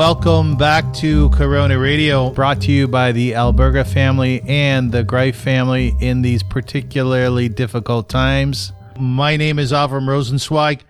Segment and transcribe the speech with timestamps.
[0.00, 5.34] welcome back to Corona Radio, brought to you by the Alberga family and the Gryfe
[5.34, 8.72] family in these particularly difficult times.
[8.98, 10.80] My name is Avram Rosenzweig,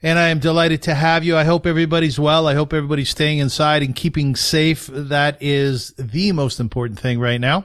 [0.00, 1.36] and I am delighted to have you.
[1.36, 2.46] I hope everybody's well.
[2.46, 4.88] I hope everybody's staying inside and keeping safe.
[4.92, 7.64] That is the most important thing right now.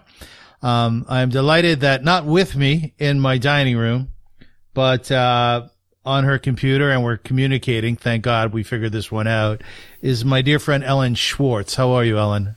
[0.64, 4.10] Um, I'm delighted that not with me in my dining room,
[4.74, 5.68] but uh,
[6.06, 7.96] on her computer and we're communicating.
[7.96, 9.62] Thank God we figured this one out.
[10.02, 11.76] Is my dear friend Ellen Schwartz.
[11.76, 12.56] How are you, Ellen?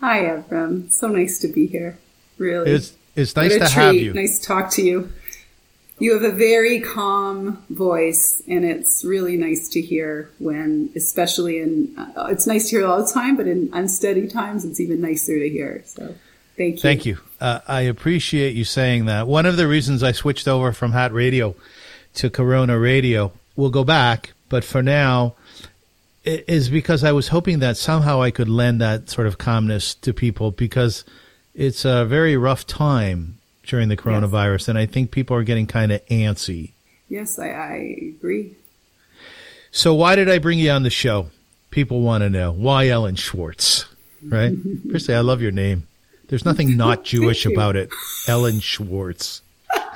[0.00, 0.90] Hi, Avram.
[0.90, 1.98] So nice to be here.
[2.38, 4.12] Really, it's it's nice to have you.
[4.12, 5.12] Nice to talk to you.
[5.98, 11.94] You have a very calm voice, and it's really nice to hear when, especially in,
[11.96, 15.38] uh, it's nice to hear all the time, but in unsteady times, it's even nicer
[15.38, 15.82] to hear.
[15.84, 16.12] So,
[16.56, 16.80] thank you.
[16.80, 17.18] Thank you.
[17.40, 19.28] Uh, I appreciate you saying that.
[19.28, 21.54] One of the reasons I switched over from Hat Radio
[22.14, 25.34] to Corona Radio, we'll go back, but for now,
[26.26, 29.94] i- is because I was hoping that somehow I could lend that sort of calmness
[29.96, 31.04] to people because
[31.54, 35.92] it's a very rough time during the coronavirus, and I think people are getting kind
[35.92, 36.72] of antsy.
[37.08, 38.56] Yes, I, I agree.
[39.70, 41.28] So why did I bring you on the show?
[41.70, 43.86] People want to know why Ellen Schwartz,
[44.22, 44.52] right?
[44.90, 45.86] Firstly, I love your name.
[46.28, 47.90] There's nothing not Jewish about it.
[48.28, 49.40] Ellen Schwartz.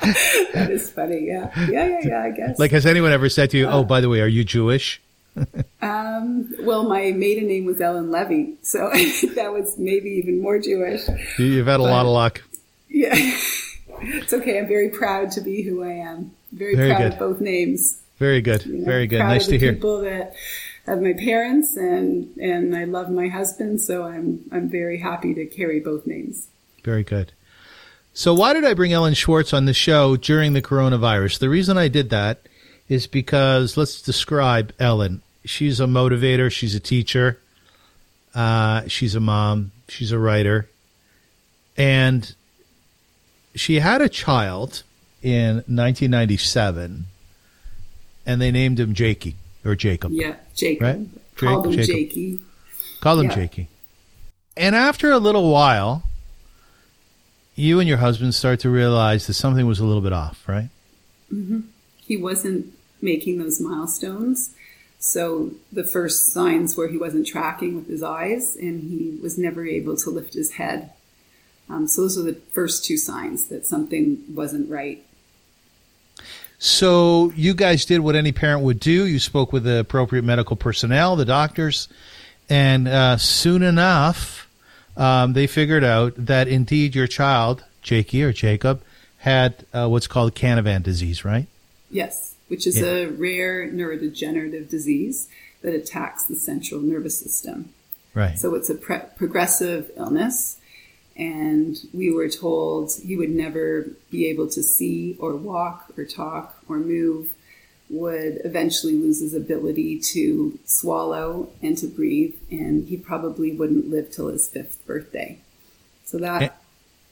[0.53, 1.25] That is funny.
[1.27, 2.23] Yeah, yeah, yeah, yeah.
[2.23, 2.57] I guess.
[2.59, 5.01] Like, has anyone ever said to you, "Oh, by the way, are you Jewish?"
[5.81, 8.89] um, well, my maiden name was Ellen Levy, so
[9.35, 11.01] that was maybe even more Jewish.
[11.37, 12.41] You- You've had a lot of luck.
[12.89, 13.13] Yeah.
[14.01, 14.59] it's okay.
[14.59, 16.31] I'm very proud to be who I am.
[16.51, 17.13] Very, Very proud good.
[17.13, 17.99] of both names.
[18.17, 18.65] Very good.
[18.65, 19.19] you know, Very good.
[19.19, 19.73] Nice to hear.
[19.73, 20.33] People that
[20.85, 25.45] have my parents and and I love my husband, so I'm I'm very happy to
[25.45, 26.47] carry both names.
[26.83, 27.33] Very good.
[28.17, 31.37] So, why did I bring Ellen Schwartz on the show during the coronavirus?
[31.37, 32.39] The reason I did that
[32.89, 35.21] is because let's describe Ellen.
[35.45, 36.51] She's a motivator.
[36.51, 37.39] She's a teacher.
[38.33, 39.71] Uh, she's a mom.
[39.87, 40.67] She's a writer.
[41.77, 42.33] And
[43.53, 44.81] she had a child
[45.21, 47.05] in 1997,
[48.25, 50.11] and they named him Jakey or Jacob.
[50.11, 50.81] Yeah, Jacob.
[50.81, 51.07] Right?
[51.35, 51.85] Called him Jacob.
[51.85, 52.39] Jakey.
[52.99, 53.35] Call him Yeah.
[53.35, 53.67] Jakey.
[54.57, 56.01] And after a little while,
[57.57, 60.69] you and your husband start to realize that something was a little bit off, right?
[61.97, 64.53] He wasn't making those milestones.
[64.99, 69.65] So the first signs were he wasn't tracking with his eyes and he was never
[69.65, 70.91] able to lift his head.
[71.69, 75.03] Um, so those were the first two signs that something wasn't right.
[76.59, 79.05] So you guys did what any parent would do.
[79.05, 81.87] You spoke with the appropriate medical personnel, the doctors,
[82.49, 84.46] and uh, soon enough,
[84.97, 88.81] um, they figured out that indeed your child, Jakey or Jacob,
[89.19, 91.47] had uh, what's called Canavan disease, right?
[91.89, 92.87] Yes, which is Yeah.
[92.87, 95.29] a rare neurodegenerative disease
[95.61, 97.69] that attacks the central nervous system.
[98.13, 98.37] Right.
[98.37, 100.57] So it's a pre- progressive illness,
[101.15, 106.57] and we were told he would never be able to see or walk or talk
[106.67, 107.33] or move,
[107.89, 114.11] would eventually lose his ability to swallow and to breathe, and he probably wouldn't live
[114.11, 115.37] till his fifth birthday.
[116.05, 116.49] So that, Eh.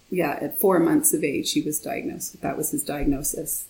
[0.10, 2.42] yeah, at four months of age, he was diagnosed.
[2.42, 3.66] That was his diagnosis.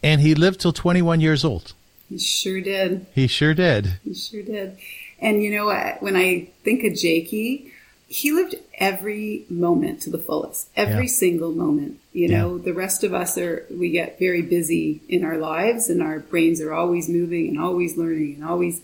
[0.00, 1.72] and he lived till 21 years old.
[2.08, 3.04] He sure did.
[3.16, 3.98] He sure did.
[4.04, 4.76] He sure did.
[5.20, 7.72] And you know, I- when I think of Jakey,
[8.08, 11.12] he lived every moment to the fullest, every Yeah.
[11.12, 11.98] single moment.
[12.14, 16.02] You know, the rest of us are, we get very busy in our lives and
[16.02, 18.80] our brains are always moving and always learning and always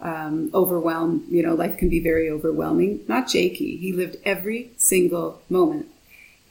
[0.00, 1.24] um, overwhelmed.
[1.30, 3.00] You know, life can be very overwhelming.
[3.08, 3.76] Not Jakey.
[3.78, 5.86] He lived every single moment.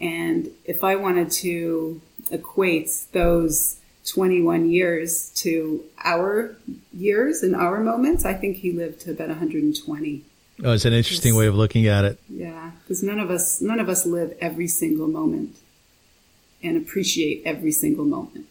[0.01, 2.01] And if I wanted to
[2.31, 6.56] equate those 21 years to our
[6.92, 10.24] years and our moments, I think he lived to about 120.
[10.63, 12.19] Oh, it's an interesting way of looking at it.
[12.30, 15.56] Yeah, because none of us none of us live every single moment
[16.63, 18.46] and appreciate every single moment.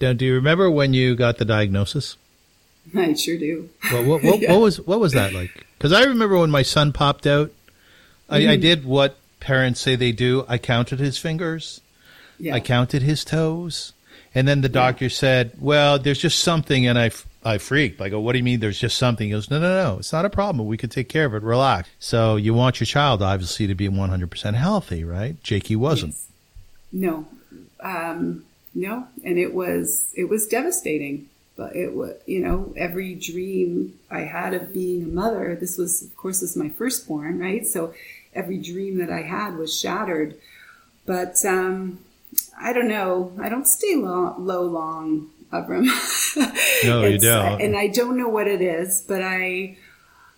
[0.00, 2.16] Now, do you remember when you got the diagnosis?
[2.96, 3.70] I sure do.
[3.90, 4.52] What, what, what, Yeah.
[4.52, 5.64] what was what was that like?
[5.78, 7.50] Because I remember when my son popped out,
[8.28, 8.50] I, Mm-hmm.
[8.50, 10.44] I did what parents say they do.
[10.48, 11.80] I counted his fingers,
[12.38, 12.54] Yeah.
[12.54, 13.92] I counted his toes,
[14.34, 17.10] and then the doctor said, "Well, there's just something," and I
[17.44, 18.00] I freaked.
[18.00, 18.60] I go, "What do you mean?
[18.60, 19.98] There's just something?" He goes, "No, no, no.
[19.98, 20.66] It's not a problem.
[20.66, 21.42] We can take care of it.
[21.42, 25.42] Relax." So you want your child obviously to be 100 percent healthy, right?
[25.42, 26.12] Jakey wasn't.
[26.12, 26.28] Yes.
[26.92, 27.26] No,
[27.80, 28.44] um,
[28.74, 31.28] no, and it was it was devastating.
[31.56, 35.54] But it was, you know, every dream I had of being a mother.
[35.54, 37.64] This was, of course, this is my firstborn, right?
[37.64, 37.94] So
[38.34, 40.34] every dream that I had was shattered.
[41.06, 42.00] But um,
[42.58, 43.32] I don't know.
[43.40, 45.88] I don't stay low long, Avram.
[46.84, 47.62] No, you don't.
[47.62, 49.78] And I don't know what it is, but I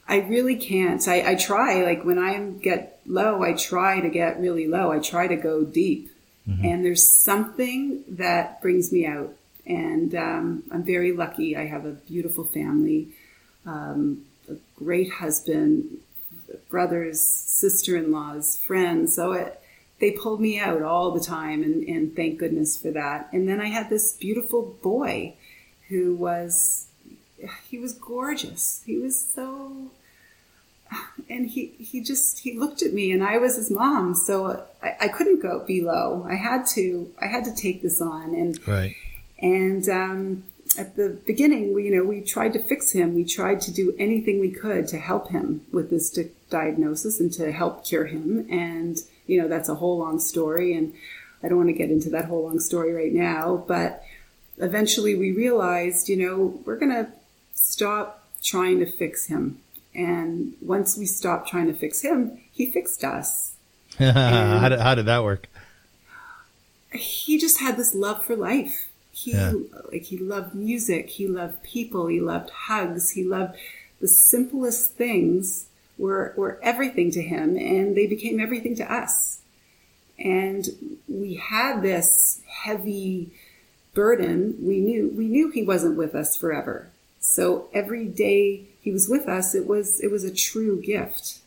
[0.09, 1.07] I really can't.
[1.09, 4.93] I, I try, like when I get low, I try to get really low.
[4.93, 6.11] I try to go deep.
[6.49, 6.65] Mm-hmm.
[6.65, 9.35] And there's something that brings me out.
[9.67, 11.57] And um, I'm very lucky.
[11.57, 13.09] I have a beautiful family,
[13.65, 15.99] um, a great husband,
[16.69, 19.17] brothers, sister in laws, friends.
[19.17, 19.61] So it,
[19.99, 21.63] they pulled me out all the time.
[21.63, 23.29] And, and thank goodness for that.
[23.33, 25.35] And then I had this beautiful boy
[25.89, 26.89] who was,
[27.69, 28.83] he was gorgeous.
[28.85, 29.91] He was so
[31.29, 34.97] and he he just he looked at me and I was his mom so I,
[35.03, 38.95] I couldn't go below I had to I had to take this on and right
[39.39, 40.45] and um,
[40.79, 43.95] at the beginning we you know we tried to fix him we tried to do
[43.99, 48.47] anything we could to help him with this di- diagnosis and to help cure him
[48.51, 50.93] and you know that's a whole long story and
[51.43, 54.02] I don't want to get into that whole long story right now but
[54.58, 57.08] eventually we realized you know we're gonna
[57.55, 59.61] stop trying to fix him
[59.96, 63.55] and once we stopped trying to fix him, he fixed us.
[63.99, 65.49] how, did, how did that work?
[66.93, 68.88] He just had this love for life.
[69.11, 69.55] He yeah.
[69.90, 73.56] like he loved music, he loved people, he loved hugs, he loved
[73.99, 75.66] the simplest things
[75.99, 79.41] were were everything to him and they became everything to us.
[80.19, 80.67] And
[81.09, 83.33] we had this heavy
[83.95, 84.57] burden.
[84.61, 86.91] We knew we knew he wasn't with us forever.
[87.21, 91.41] So every day he was with us, it was it was a true gift.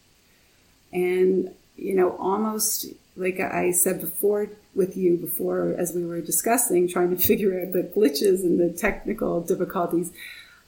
[0.92, 6.88] And you know, almost like I said before with you before as we were discussing,
[6.88, 10.12] trying to figure out the glitches and the technical difficulties,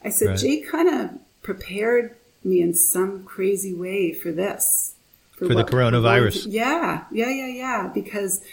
[0.04, 0.38] I said right.
[0.38, 1.10] Jake kind of
[1.42, 4.94] prepared me in some crazy way for this.
[5.32, 6.46] For, for the coronavirus.
[6.48, 7.90] yeah, yeah, yeah, yeah.
[7.92, 8.44] Because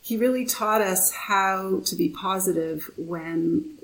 [0.00, 3.78] he really taught us how to be positive when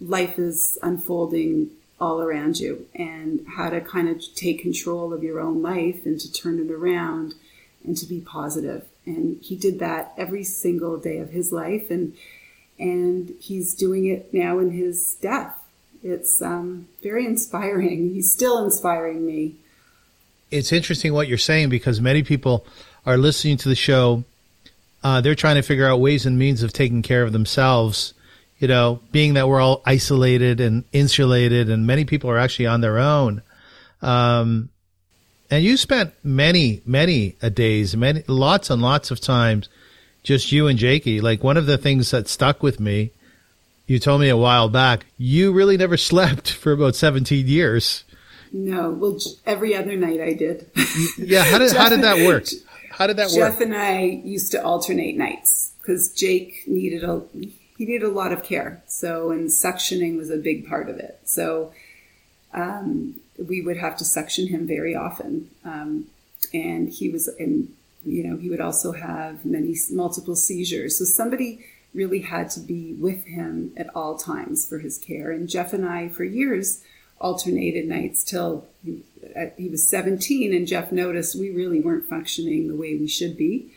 [0.00, 1.70] life is unfolding
[2.00, 6.20] all around you and how to kind of take control of your own life and
[6.20, 7.34] to turn it around
[7.84, 8.86] and to be positive.
[9.06, 12.14] And he did that every single day of his life and
[12.78, 15.56] and he's doing it now in his death.
[16.02, 18.10] It's um, very inspiring.
[18.14, 19.56] He's still inspiring me.
[20.50, 22.66] It's interesting what you're saying because many people
[23.04, 24.24] are listening to the show.
[25.02, 28.14] Uh, they're trying to figure out ways and means of taking care of themselves
[28.58, 32.80] you know, being that we're all isolated and insulated and many people are actually on
[32.80, 33.42] their own.
[34.02, 34.70] Um,
[35.50, 39.68] and you spent many, many a days, many, lots and lots of times,
[40.22, 41.20] just you and Jakey.
[41.20, 43.12] Like one of the things that stuck with me,
[43.88, 48.04] you told me a while back, you really never slept for about 17 years.
[48.52, 50.70] No, well, every other night I did.
[51.18, 51.42] yeah.
[51.44, 52.44] How did, how did that work?
[52.90, 53.52] How did that Jeff work?
[53.52, 58.32] Jeff and I used to alternate nights because Jake needed a, he needed a lot
[58.32, 58.82] of care.
[58.86, 61.20] So, and suctioning was a big part of it.
[61.24, 61.72] So,
[62.52, 65.50] um, we would have to suction him very often.
[65.64, 66.06] Um,
[66.52, 67.72] and he was, and,
[68.04, 70.98] you know, he would also have many, multiple seizures.
[70.98, 71.64] So somebody
[71.98, 75.32] really had to be with him at all times for his care.
[75.32, 76.82] And Jeff and I, for years,
[77.20, 79.02] alternated nights till he,
[79.56, 83.72] he was 17 and Jeff noticed we really weren't functioning the way we should be.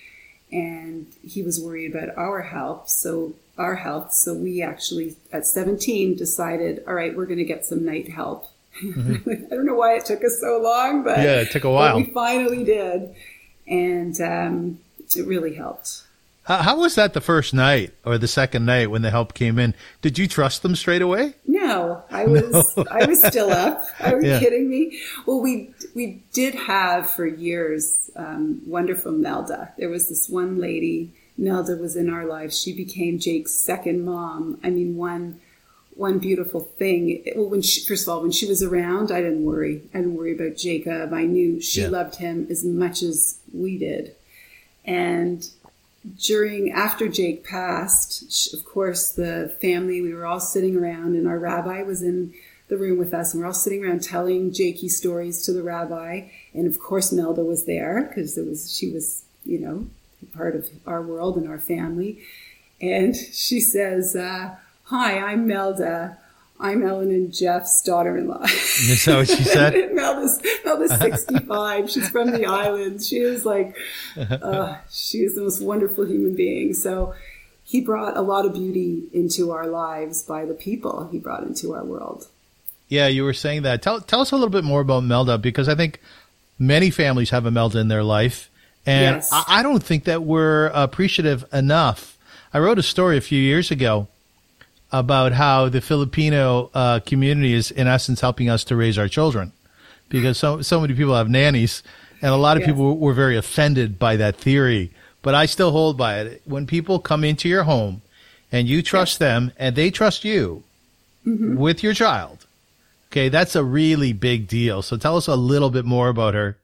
[0.51, 2.89] And he was worried about our health.
[2.89, 4.13] So our health.
[4.13, 8.47] So we actually, at 17, decided, all right, we're going to get some night help.
[8.83, 9.29] Mm-hmm.
[9.51, 11.97] I don't know why it took us so long, but yeah, it took a while.
[11.97, 13.13] we finally did,
[13.67, 14.79] and um,
[15.15, 16.03] it really helped.
[16.43, 19.59] How, how, was that the first night or the second night when the help came
[19.59, 19.75] in?
[20.01, 21.35] Did you trust them straight away?
[21.45, 22.85] No, I was no.
[22.89, 23.85] I was still up.
[23.99, 24.39] Are you yeah.
[24.39, 24.99] kidding me?
[25.25, 29.73] Well, we we did have for years um, wonderful Melda.
[29.77, 32.59] There was this one lady Nelda was in our lives.
[32.59, 34.59] She became Jake's second mom.
[34.63, 35.39] I mean, one
[35.95, 37.23] one beautiful thing.
[37.35, 39.81] Well, when she, first of all, when she was around, I didn't worry.
[39.93, 41.13] I didn't worry about Jacob.
[41.13, 41.89] I knew she yeah.
[41.89, 44.15] loved him as much as we did.
[44.85, 45.47] And
[46.17, 51.37] during after Jake passed, of course, the family we were all sitting around, and our
[51.37, 52.33] rabbi was in
[52.69, 56.29] the room with us, and we're all sitting around telling Jakey stories to the rabbi.
[56.53, 59.87] And of course, Melda was there because it was she was you know
[60.33, 62.19] part of our world and our family.
[62.79, 64.55] And she says, uh,
[64.85, 66.17] Hi, I'm Melda.
[66.61, 68.43] I'm Ellen and Jeff's daughter-in-law.
[68.43, 69.73] Is that what she said?
[69.93, 71.89] Melda's, Melda's 65.
[71.89, 73.07] She's from the islands.
[73.07, 73.75] She is like,
[74.15, 76.75] uh, she is the most wonderful human being.
[76.75, 77.15] So
[77.63, 81.73] he brought a lot of beauty into our lives by the people he brought into
[81.73, 82.27] our world.
[82.87, 83.81] Yeah, you were saying that.
[83.81, 85.99] Tell, tell us a little bit more about Melda because I think
[86.59, 88.51] many families have a Melda in their life.
[88.85, 89.29] And yes.
[89.33, 92.19] I, I don't think that we're appreciative enough.
[92.53, 94.09] I wrote a story a few years ago
[94.91, 99.51] about how the Filipino uh, community is, in essence, helping us to raise our children.
[100.11, 101.81] because so so many people have nannies,
[102.21, 104.91] and a lot of people were very offended by that theory.
[105.23, 106.41] But I still hold by it.
[106.45, 108.01] When people come into your home,
[108.51, 110.63] and you trust them, and they trust you
[111.25, 112.45] with your child,
[113.09, 114.81] okay, that's a really big deal.
[114.81, 116.57] So tell us a little bit more about her.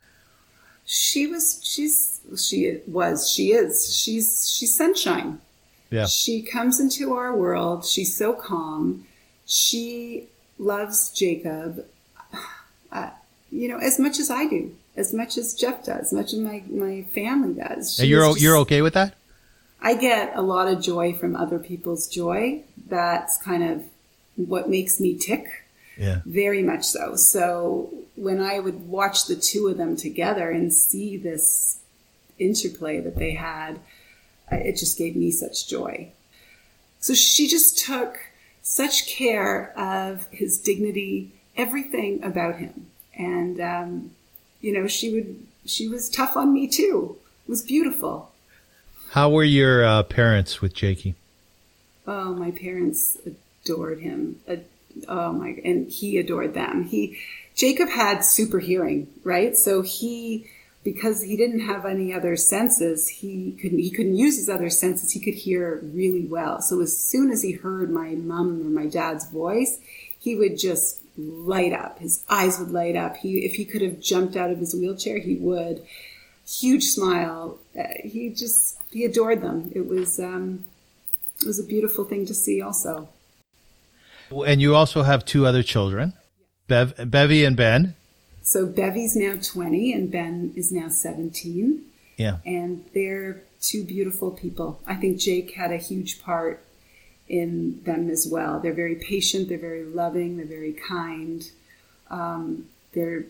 [0.86, 5.40] She was, she's, she was, she is, she's, she's sunshine.
[5.90, 6.06] Yeah.
[6.06, 7.86] She comes into our world.
[7.86, 9.06] She's so calm.
[9.46, 10.28] She
[10.60, 11.86] loves Jacob,
[12.92, 13.10] uh,
[13.52, 16.40] you know, as much as I do, as much as Jeff does, as much as
[16.40, 18.00] my, my family does.
[18.00, 19.14] And you're just- you're okay with that?
[19.82, 22.64] I get a lot of joy from other people's joy.
[22.90, 23.84] That's kind of
[24.36, 25.46] what makes me tick.
[25.98, 26.22] Yeah.
[26.26, 27.16] Very much so.
[27.16, 31.78] So when I would watch the two of them together and see this
[32.40, 33.80] interplay that they had,
[34.52, 36.12] it just gave me such joy.
[37.00, 38.18] So she just took
[38.62, 42.88] such care of his dignity, everything about him.
[43.18, 44.12] And, um,
[44.62, 47.18] you know, she would, she was tough on me too.
[47.48, 48.32] It was beautiful.
[49.12, 51.16] How were your uh, parents with Jakey?
[52.06, 53.18] Oh, my parents
[53.64, 54.40] adored him.
[55.08, 56.84] Oh my, and he adored them.
[56.84, 57.20] He,
[57.56, 59.56] Jacob had super hearing, right?
[59.56, 60.48] So he,
[60.94, 65.12] because he didn't have any other senses, he couldn't, he couldn't use his other senses.
[65.12, 66.62] He could hear really well.
[66.62, 69.82] So as soon as he heard my mom or my dad's voice,
[70.18, 72.00] he would just light up.
[72.00, 73.18] His eyes would light up.
[73.18, 75.86] He, if he could have jumped out of his wheelchair, he would.
[76.48, 77.60] Huge smile.
[77.78, 79.70] Uh, he just, he adored them.
[79.76, 80.64] It was, um,
[81.42, 83.10] it was a beautiful thing to see also.
[84.32, 86.14] And you also have two other children,
[86.70, 87.96] Bev, Bevy and Ben.
[88.48, 91.82] So Bevy's now 20 and Ben is now 17
[92.16, 92.38] Yeah.
[92.46, 94.80] and they're two beautiful people.
[94.88, 96.64] I think Jake had a huge part
[97.28, 98.62] in them as well.
[98.62, 101.44] They're very patient, they're very loving, they're very kind.
[102.10, 103.26] Um, they're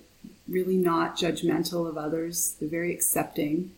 [0.47, 2.55] really not judgmental of others.
[2.59, 3.71] They're very accepting.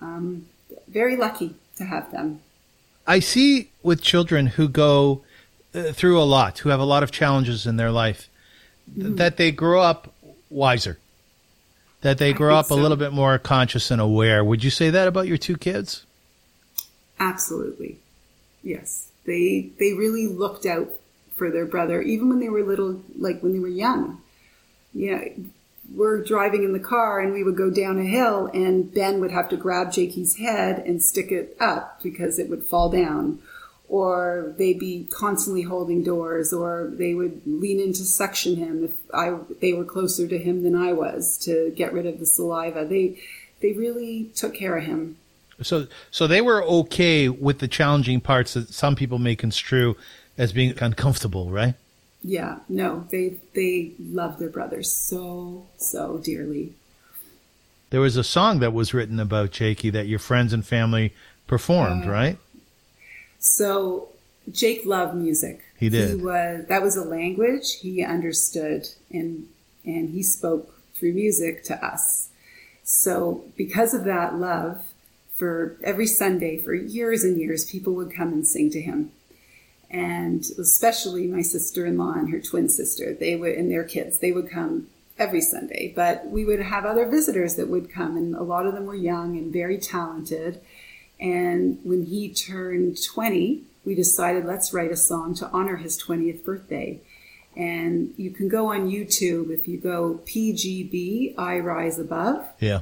[0.00, 0.46] Um,
[0.86, 2.42] very lucky to have them.
[3.08, 5.24] I see with children who go
[5.74, 8.28] uh, through a lot, who have a lot of challenges in their life,
[8.94, 10.14] th- that they grow up
[10.50, 10.98] wiser,
[12.02, 14.44] that they grow up a little bit more conscious and aware.
[14.44, 16.04] Would you say that about your two kids?
[17.18, 17.98] Absolutely.
[18.62, 19.08] Yes.
[19.26, 20.88] They they really looked out
[21.36, 24.20] for their brother even when they were little like when they were young.
[24.92, 25.24] You know,
[25.94, 29.30] we're driving in the car and we would go down a hill and Ben would
[29.30, 33.40] have to grab Jakey's head and stick it up because it would fall down.
[33.90, 38.92] Or they'd be constantly holding doors or they would lean in to suction him if
[39.12, 42.84] I they were closer to him than I was to get rid of the saliva.
[42.84, 43.20] They
[43.60, 45.16] they really took care of him.
[45.62, 49.96] So, so they were okay with the challenging parts that some people may construe
[50.38, 51.74] as being uncomfortable, right?
[52.22, 56.74] Yeah, no, they they love their brothers so so dearly.
[57.90, 61.12] There was a song that was written about Jakey that your friends and family
[61.46, 62.38] performed, right?
[63.40, 64.10] So
[64.50, 65.62] Jake loved music.
[65.76, 66.10] He did.
[66.10, 69.48] He was that was a language he understood and
[69.84, 72.28] and he spoke through music to us.
[72.84, 74.84] So because of that love,
[75.40, 79.10] for every Sunday for years and years, people would come and sing to him.
[79.90, 84.50] And especially my sister-in-law and her twin sister, they would and their kids, they would
[84.50, 85.94] come every Sunday.
[85.96, 88.94] But we would have other visitors that would come, and a lot of them were
[88.94, 90.60] young and very talented.
[91.20, 96.44] And when he turned 20, we decided let's write a song to honor his 20th
[96.44, 97.00] birthday.
[97.56, 102.46] And you can go on YouTube if you go PGB, I Rise Above.
[102.60, 102.80] Yeah.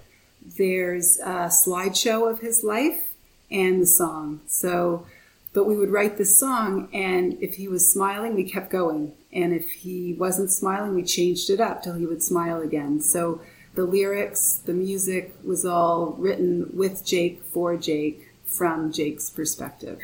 [0.56, 3.14] There's a slideshow of his life
[3.50, 4.40] and the song.
[4.46, 5.06] So,
[5.52, 9.14] but we would write this song, and if he was smiling, we kept going.
[9.32, 13.00] And if he wasn't smiling, we changed it up till he would smile again.
[13.00, 13.40] So
[13.74, 20.00] the lyrics, the music was all written with Jake, for Jake, from Jake's perspective.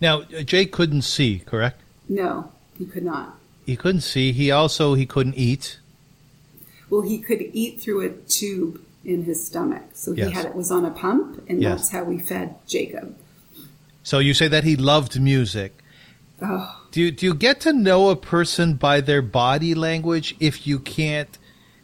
[0.00, 1.80] Now, uh, Jake couldn't see, correct?
[2.08, 3.36] No, he could not.
[3.66, 4.32] He couldn't see.
[4.32, 5.78] He also he couldn't eat.
[6.88, 9.82] Well, he could eat through a tube in his stomach.
[9.94, 10.32] So he Yes.
[10.32, 11.80] had it was on a pump, and Yes.
[11.82, 13.16] that's how we fed Jacob.
[14.02, 15.76] So you say that he loved music.
[16.42, 20.66] Oh, Do you, do you get to know a person by their body language if
[20.66, 21.38] you can't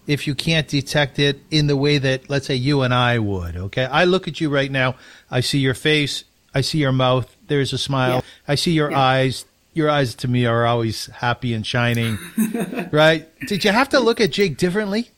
[0.06, 3.56] if you can't detect it in the way that let's say you and I would?
[3.56, 4.96] Okay, I look at you right now.
[5.30, 6.24] I see your face.
[6.54, 7.34] I see your mouth.
[7.48, 8.16] There's a smile.
[8.16, 8.20] Yeah.
[8.48, 9.00] I see your Yeah.
[9.00, 9.44] eyes.
[9.74, 12.16] Your eyes to me are always happy and shining,
[12.90, 13.28] right?
[13.46, 15.10] Did you have to look at Jake differently?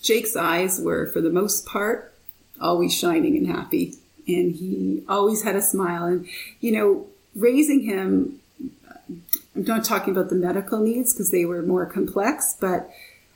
[0.00, 2.14] Jake's eyes were, for the most part,
[2.60, 3.94] always shining and happy.
[4.28, 6.04] And he always had a smile.
[6.04, 6.26] And,
[6.60, 8.38] you know, raising him,
[9.08, 12.88] I'm not talking about the medical needs because they were more complex, but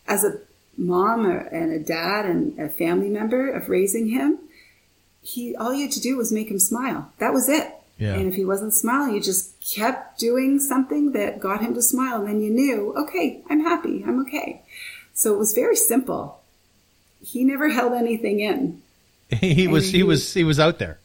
[0.07, 0.39] as a
[0.77, 4.39] mom and a dad and a family member of raising him,
[5.23, 7.13] he all you had to do was make him smile.
[7.19, 7.73] That was it.
[7.99, 8.15] Yeah.
[8.15, 12.17] And if he wasn't smiling, you just kept doing something that got him to smile.
[12.21, 14.03] And then you knew, okay, I'm happy.
[14.05, 14.63] I'm okay.
[15.15, 16.41] So it was very simple.
[17.23, 18.83] He never held anything in.
[19.29, 20.99] he was he, he- was he was out there.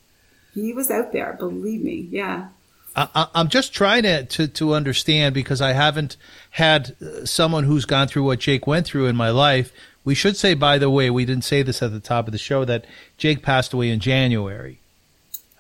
[0.55, 2.07] He was out there, believe me.
[2.09, 2.49] Yeah.
[2.96, 6.17] I, I'm just trying to, to to understand because I haven't
[6.51, 9.72] had uh, someone who's gone through what Jake went through in my life.
[10.03, 12.38] We should say, by the way, we didn't say this at the top of the
[12.38, 12.86] show that
[13.17, 14.79] Jake passed away in January.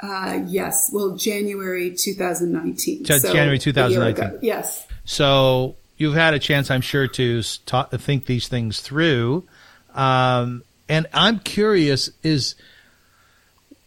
[0.01, 0.89] Uh, yes.
[0.93, 3.03] Well, January 2019.
[3.05, 4.39] Ja- So, January 2019.
[4.41, 4.87] Yes.
[5.05, 9.43] So you've had a chance, I'm sure, to s- ta- think these things through.
[9.93, 12.55] Um, and I'm curious: is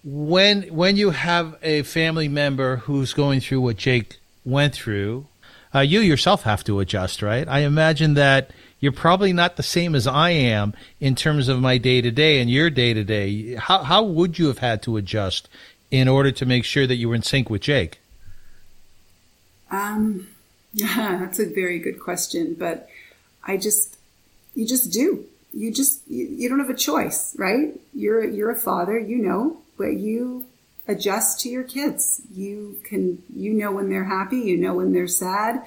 [0.05, 5.27] when when you have a family member who's going through what Jake went through,
[5.75, 7.47] uh, you yourself have to adjust, right?
[7.49, 11.79] I imagine that you're probably not the same as I am in terms of my
[11.79, 13.55] day to day and your day to day.
[13.55, 15.49] How how would you have had to adjust
[15.93, 18.01] in order to make sure that you were in sync with Jake?
[19.71, 20.27] Um,
[20.75, 22.89] that's a very good question, but
[23.45, 23.97] I just,
[24.55, 25.25] you just do.
[25.53, 27.79] You just, you, you don't have a choice, right?
[27.95, 30.47] You're, you're a father, you know, but you
[30.87, 32.23] adjust to your kids.
[32.33, 35.63] You can, you know when they're happy, you know when they're sad,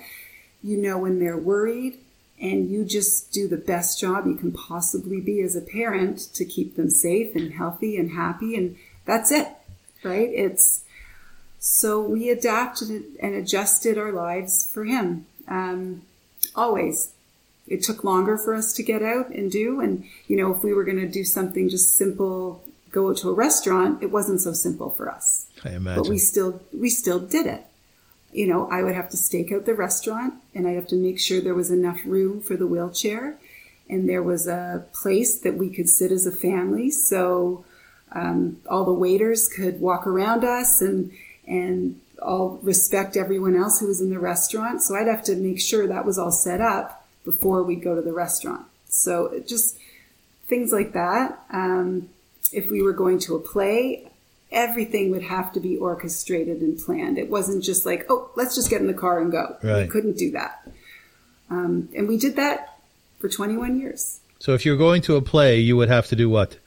[0.64, 2.00] you know when they're worried,
[2.40, 6.46] and you just do the best job you can possibly be as a parent to
[6.46, 9.48] keep them safe and healthy and happy, and that's it,
[10.04, 10.30] right?
[10.46, 10.84] It's,
[11.60, 15.26] so we adapted and adjusted our lives for him.
[15.48, 16.04] Um,
[16.56, 17.12] always.
[17.68, 19.82] It took longer for us to get out and do.
[19.82, 22.64] And, you know, if we were going to do something just simple,
[22.96, 25.48] go to a restaurant, it wasn't so simple for us.
[25.64, 26.02] I imagine.
[26.02, 27.66] But we still, we still did it.
[28.32, 31.20] You know, I would have to stake out the restaurant and I'd have to make
[31.20, 33.38] sure there was enough room for the wheelchair
[33.90, 36.90] and there was a place that we could sit as a family.
[36.90, 37.66] So,
[38.12, 41.12] um, all the waiters could walk around us and
[41.48, 44.82] and all respect everyone else who was in the restaurant.
[44.82, 48.02] So I'd have to make sure that was all set up before we'd go to
[48.02, 48.66] the restaurant.
[48.88, 49.78] So just
[50.48, 51.40] things like that.
[51.52, 52.10] Um,
[52.56, 54.12] if we were going to a play,
[54.52, 57.18] everything would have to be orchestrated and planned.
[57.18, 59.58] It wasn't just like, oh, let's just get in the car and go.
[59.62, 59.84] Right.
[59.84, 60.68] We couldn't do that.
[61.50, 62.80] Um, and we did that
[63.20, 64.20] for 21 years.
[64.40, 66.58] So if you're going to a play, you would have to do what?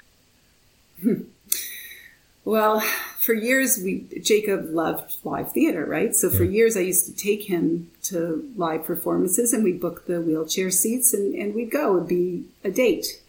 [2.49, 2.81] Well,
[3.19, 6.17] for years, we Jacob loved live theater, right?
[6.17, 10.23] So for years, I used to take him to live performances, and we'd book the
[10.23, 11.97] wheelchair seats, and, and we'd go.
[11.97, 13.21] It'd be a date.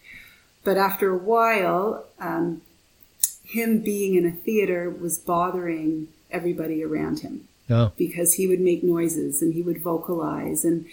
[0.69, 2.61] But after a while, um,
[3.43, 7.91] him being in a theater was bothering everybody around him No.
[7.97, 10.85] because he would make noises and he would vocalize, and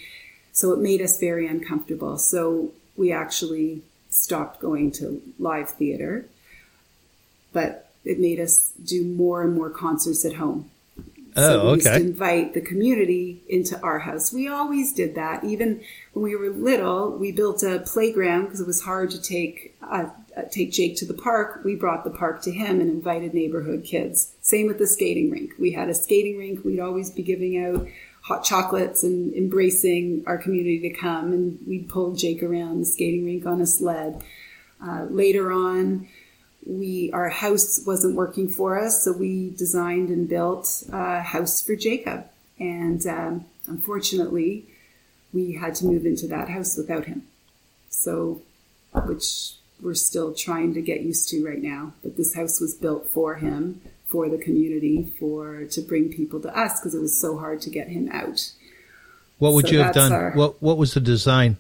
[0.50, 2.16] so it made us very uncomfortable.
[2.16, 6.24] So we actually stopped going to live theater,
[7.52, 10.70] but it made us do more and more concerts at home.
[11.36, 11.98] So Oh, we used okay.
[11.98, 14.32] to invite the community into our house.
[14.32, 15.44] We always did that.
[15.44, 19.76] Even when we were little, we built a playground because it was hard to take
[19.82, 21.62] uh, uh, take Jake to the park.
[21.64, 24.34] We brought the park to him and invited neighborhood kids.
[24.40, 25.52] Same with the skating rink.
[25.58, 26.64] We had a skating rink.
[26.64, 27.86] We'd always be giving out
[28.22, 31.32] hot chocolates and embracing our community to come.
[31.32, 34.22] And we'd pull Jake around the skating rink on a sled.
[34.84, 36.06] Uh, later on,
[36.66, 41.76] we our house wasn't working for us, so we designed and built a house for
[41.76, 42.26] Jacob.
[42.58, 44.66] And um, unfortunately,
[45.32, 47.22] we had to move into that house without him.
[47.90, 48.42] So,
[49.04, 51.92] which we're still trying to get used to right now.
[52.02, 56.58] But this house was built for him, for the community, for to bring people to
[56.58, 58.52] us because it was so hard to get him out.
[59.38, 60.12] What would So you have done?
[60.12, 61.58] our- What What was the design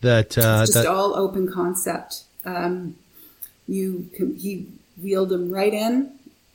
[0.00, 0.86] that uh, just that?
[0.86, 2.24] all open concept.
[2.44, 2.96] Um,
[3.66, 4.68] you he
[5.00, 6.12] wheeled him right in.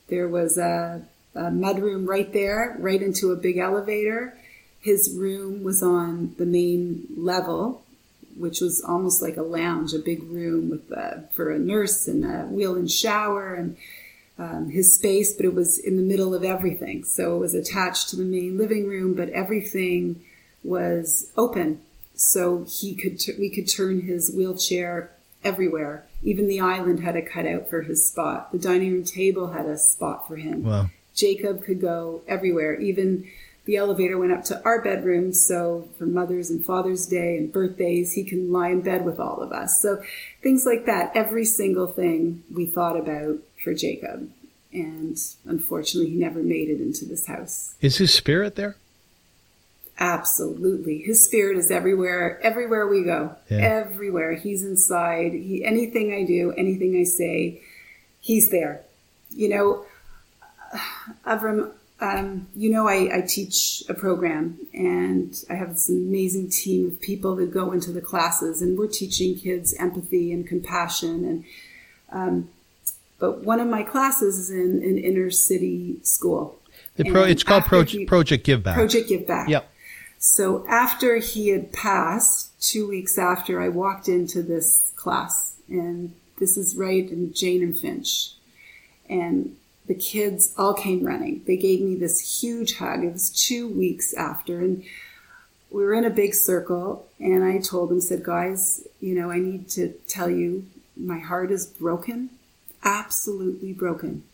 [0.08, 1.02] There was a,
[1.34, 4.36] a mudroom right there, right into a big elevator.
[4.80, 7.82] His room was on the main level,
[8.36, 12.24] which was almost like a lounge, a big room with a, for a nurse and
[12.24, 13.76] a wheel and shower and
[14.38, 17.04] um, his space, but it was in the middle of everything.
[17.04, 20.22] So it was attached to the main living room, but everything
[20.62, 21.80] was open.
[22.14, 25.10] So he could, t- we could turn his wheelchair
[25.44, 26.06] everywhere.
[26.22, 28.52] Even the island had a cutout for his spot.
[28.52, 30.64] The dining room table had a spot for him.
[30.64, 30.90] Wow.
[31.14, 32.78] Jacob could go everywhere.
[32.80, 33.28] Even
[33.64, 35.32] the elevator went up to our bedroom.
[35.32, 39.40] So for Mother's and Father's Day and birthdays, he can lie in bed with all
[39.42, 39.80] of us.
[39.82, 40.02] So
[40.42, 41.12] things like that.
[41.14, 44.30] Every single thing we thought about for Jacob.
[44.72, 47.74] And unfortunately, he never made it into this house.
[47.80, 48.76] Is his spirit there?
[50.00, 50.98] Absolutely.
[50.98, 53.34] His spirit is everywhere, everywhere we go.
[53.50, 53.58] Yeah.
[53.58, 54.34] Everywhere.
[54.34, 55.32] He's inside.
[55.32, 57.60] He anything I do, anything I say,
[58.20, 58.82] he's there.
[59.30, 59.86] You know,
[61.26, 66.86] Avram, um, you know, I, I teach a program and I have this amazing team
[66.86, 71.24] of people that go into the classes and we're teaching kids empathy and compassion.
[71.24, 71.44] And,
[72.12, 72.50] um,
[73.18, 76.60] but one of my classes is in an inner city school.
[76.94, 78.76] The Pro, it's called Project, Project Give Back.
[78.76, 79.48] Project Give Back.
[79.48, 79.68] Yep.
[80.18, 86.56] So after he had passed, two weeks after, I walked into this class, and this
[86.56, 88.32] is right in Jane and Finch.
[89.08, 91.42] And the kids all came running.
[91.46, 93.04] They gave me this huge hug.
[93.04, 94.84] It was two weeks after, and
[95.70, 97.06] we were in a big circle.
[97.20, 101.52] And I told them, said, guys, you know, I need to tell you, my heart
[101.52, 102.30] is broken,
[102.82, 104.24] absolutely broken.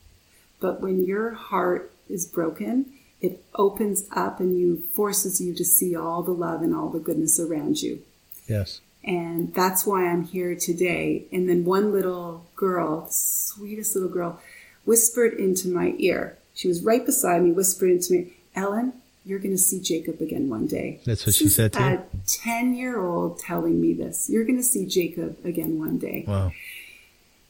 [0.61, 2.87] But when your heart is broken,
[3.25, 6.99] it opens up and you forces you to see all the love and all the
[6.99, 8.03] goodness around you.
[8.47, 8.83] Yes.
[9.03, 11.25] And that's why I'm here today.
[11.33, 14.41] And then one little girl, sweetest little girl,
[14.85, 16.37] whispered into my ear.
[16.55, 18.93] She was right beside me, whispered into me, Ellen,
[19.25, 21.01] you're going to see Jacob again one day.
[21.07, 21.87] That's what This she said to you?
[21.87, 24.29] A 10 year old telling me this.
[24.29, 26.25] You're going to see Jacob again one day.
[26.29, 26.53] Wow.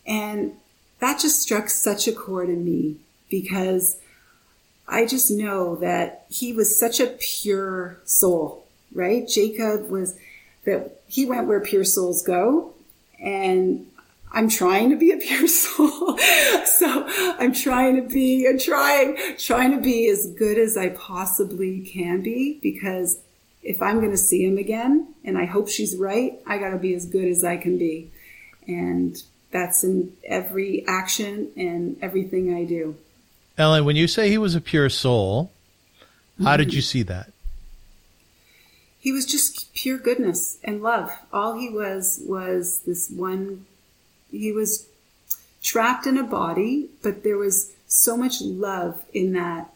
[0.07, 0.53] And
[1.01, 2.97] that just struck such a chord in me
[3.29, 3.99] because
[4.87, 9.27] I just know that he was such a pure soul, right?
[9.27, 10.16] Jacob was
[10.64, 12.75] that he went where pure souls go.
[13.20, 13.87] And
[14.33, 16.18] I'm trying to be a pure soul.
[16.18, 17.05] so
[17.38, 22.23] I'm trying to be, I'm trying, trying to be as good as I possibly can
[22.23, 23.20] be because
[23.62, 26.79] if I'm going to see him again, and I hope she's right, I got to
[26.79, 28.11] be as good as I can be.
[28.68, 29.16] And
[29.51, 32.97] that's in every action and everything I do.
[33.57, 35.53] Ellen, when you say he was a pure soul,
[36.43, 36.85] how did you mm.
[36.85, 37.31] see that?
[38.99, 41.11] He was just pure goodness and love.
[41.33, 43.67] All he was was this one,
[44.31, 44.88] he was
[45.62, 49.73] trapped in a body, but there was so much love in that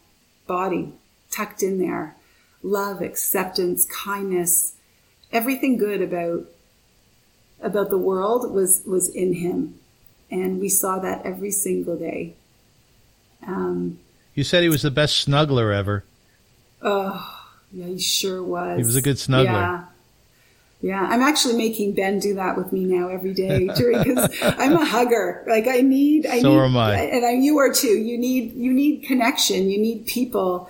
[0.47, 0.93] body
[1.31, 2.15] tucked in there.
[2.61, 4.73] Love, acceptance, kindness,
[5.31, 6.45] everything good about
[7.61, 9.79] about the world was was in him,
[10.31, 12.33] and we saw that every single day.
[13.45, 13.99] Um,
[14.35, 16.03] You said he was the best snuggler ever.
[16.81, 17.35] oh,
[17.71, 18.77] yeah, he sure was.
[18.77, 19.43] He was a good snuggler.
[19.45, 19.83] Yeah.
[20.81, 24.85] Yeah, I'm actually making Ben do that with me now every day because I'm a
[24.85, 25.43] hugger.
[25.45, 26.93] Like I need, I So need, am I.
[27.01, 27.89] and I, you are too.
[27.89, 29.69] You need, you need connection.
[29.69, 30.69] You need people.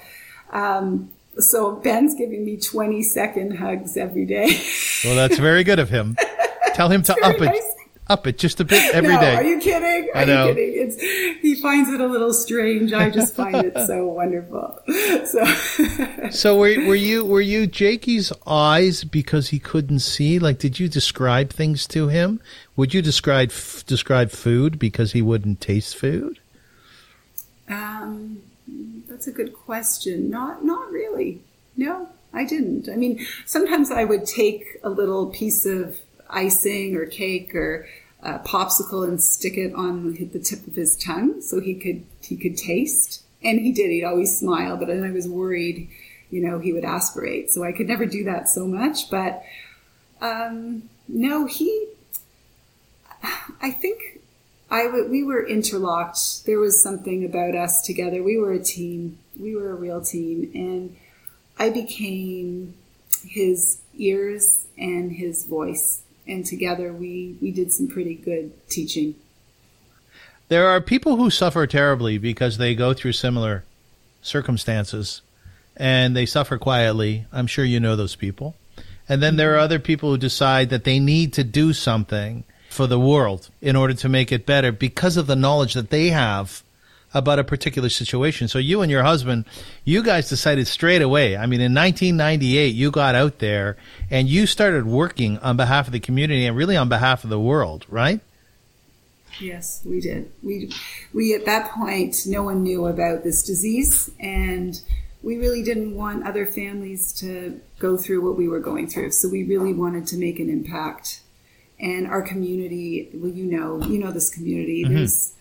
[0.50, 4.60] Um, so Ben's giving me 20 second hugs every day.
[5.06, 6.18] Well, that's very good of him.
[6.74, 7.69] Tell him to up it, nice.
[8.10, 9.36] Up it just a bit every no, day.
[9.36, 10.10] Are you kidding?
[10.14, 10.48] Are I know.
[10.48, 10.74] you kidding?
[10.76, 11.02] It's
[11.42, 12.92] he finds it a little strange.
[12.94, 14.80] I just find it so wonderful.
[15.26, 15.46] So
[16.32, 20.40] So were were you were you Jakey's eyes because he couldn't see?
[20.40, 22.42] Like, did you describe things to him?
[22.76, 26.40] Would you describe f- describe food because he wouldn't taste food?
[27.70, 28.42] Um,
[29.08, 30.30] that's a good question.
[30.30, 31.42] Not, not really.
[31.78, 32.90] No, I didn't.
[32.90, 37.88] I mean, sometimes I would take a little piece of icing or cake or
[38.24, 42.58] popsicle and stick it on the tip of his tongue so he could he could
[42.58, 43.24] taste.
[43.42, 43.90] And he did.
[43.90, 45.90] He'd always smile, but then I was worried,
[46.30, 47.50] you know, he would aspirate.
[47.52, 49.10] So I could never do that so much.
[49.10, 49.44] But
[50.22, 51.88] um, no, he.
[53.62, 54.20] I think
[54.70, 56.46] I w- we were interlocked.
[56.46, 58.22] There was something about us together.
[58.22, 59.20] We were a team.
[59.40, 60.96] We were a real team, and
[61.58, 62.76] I became
[63.26, 66.02] his ears and his voice.
[66.30, 69.16] And together, we we did some pretty good teaching.
[70.48, 73.64] There are people who suffer terribly because they go through similar
[74.22, 75.22] circumstances
[75.76, 77.26] and they suffer quietly.
[77.32, 78.56] I'm sure you know those people.
[79.08, 82.86] And then there are other people who decide that they need to do something for
[82.86, 86.64] the world in order to make it better because of the knowledge that they have
[87.14, 88.48] about a particular situation.
[88.48, 89.46] So you and your husband,
[89.84, 91.36] you guys decided straight away.
[91.36, 93.78] I mean, in 1998, you got out there
[94.10, 97.40] and you started working on behalf of the community and really on behalf of the
[97.40, 98.20] world, right?
[99.40, 100.32] Yes, we did.
[100.44, 100.72] We
[101.14, 104.80] we at that point, no one knew about this disease, and
[105.22, 109.12] we really didn't want other families to go through what we were going through.
[109.12, 111.22] So we really wanted to make an impact.
[111.80, 114.84] And our community, well, you know, you know this community.
[114.84, 114.96] Mm-hmm.
[114.96, 115.34] There's,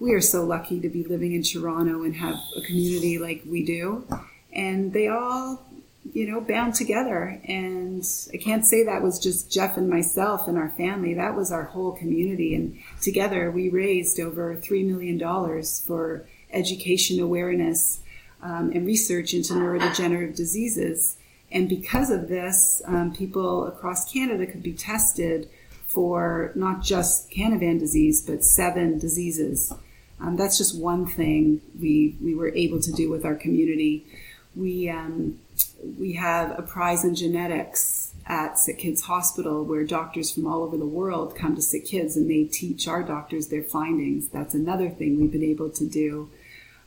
[0.00, 3.64] we are so lucky to be living in Toronto and have a community like we
[3.64, 4.06] do,
[4.52, 5.64] and they all,
[6.12, 7.40] you know, bound together.
[7.44, 11.14] And I can't say that was just Jeff and myself and our family.
[11.14, 17.20] That was our whole community, and together we raised over three million dollars for education
[17.20, 18.00] awareness
[18.42, 21.16] um, and research into neurodegenerative diseases.
[21.50, 25.48] And because of this, um, people across Canada could be tested
[25.86, 29.72] for not just Canavan disease, but seven diseases.
[30.20, 34.06] Um, that's just one thing we, we were able to do with our community.
[34.54, 35.40] We, um,
[35.98, 40.76] we have a prize in genetics at Sick Kids Hospital where doctors from all over
[40.76, 44.28] the world come to Sick Kids and they teach our doctors their findings.
[44.28, 46.30] That's another thing we've been able to do.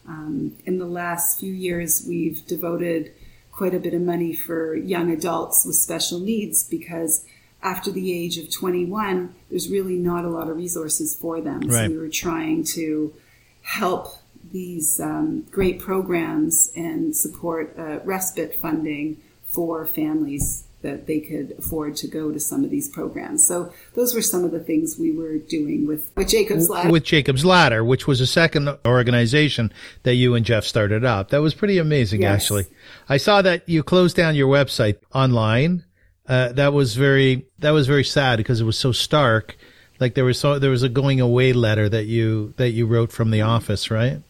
[0.08, 3.12] Um, in the last few years, we've devoted
[3.52, 7.26] quite a bit of money for young adults with special needs because
[7.62, 11.62] after the age of 21, there's really not a lot of resources for them.
[11.62, 11.86] Right.
[11.86, 13.14] So we were trying to
[13.62, 14.08] help
[14.52, 21.96] these um, great programs and support uh, respite funding for families that they could afford
[21.98, 23.46] to go to some of these programs.
[23.48, 26.92] So those were some of the things we were doing with, with Jacob's Lab.
[26.92, 31.30] With Jacob's Ladder, which was a second organization that you and Jeff started up.
[31.30, 32.44] That was pretty amazing, Yes.
[32.44, 32.68] actually.
[33.10, 35.84] I saw that you closed down your website online.
[36.28, 39.58] Uh, that was very, that was very sad because it was so stark.
[40.00, 43.12] Like there was so, there was a going away letter that you, that you wrote
[43.12, 44.22] from the office, right?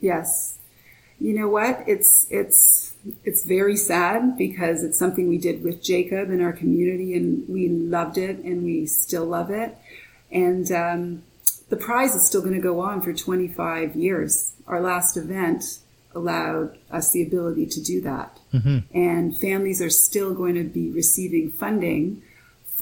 [0.00, 0.58] Yes.
[1.22, 1.84] You know what?
[1.86, 7.14] It's it's it's very sad because it's something we did with Jacob in our community,
[7.14, 9.78] and we loved it, and we still love it.
[10.32, 11.22] And um,
[11.68, 14.52] the prize is still going to go on for 25 years.
[14.66, 15.78] Our last event
[16.14, 18.38] allowed us the ability to do that,
[18.94, 22.22] and families are still going to be receiving funding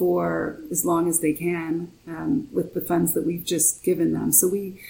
[0.01, 4.31] for as long as they can um, with the funds that we've just given them.
[4.31, 4.81] So we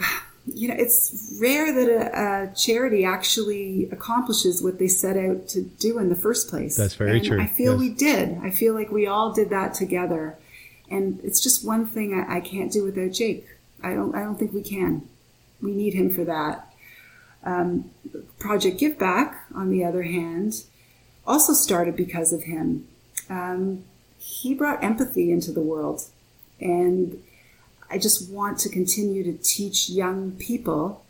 [0.46, 5.62] you know, it's rare that a, a charity actually accomplishes what they set out to
[5.62, 6.76] do in the first place.
[6.76, 7.80] That's very And true, I feel yes.
[7.80, 8.38] we did.
[8.42, 10.36] I feel like we all did that together,
[10.90, 13.46] and it's just one thing I, I can't do without Jake.
[13.82, 14.14] I don't.
[14.14, 15.08] I don't think we can.
[15.62, 16.63] We need him for that.
[17.44, 17.90] Um,
[18.38, 20.64] Project Give Back, on the other hand,
[21.26, 22.86] also started because of him.
[23.28, 23.84] Um,
[24.18, 26.06] he brought empathy into the world,
[26.60, 27.22] and
[27.90, 31.04] I just want to continue to teach young people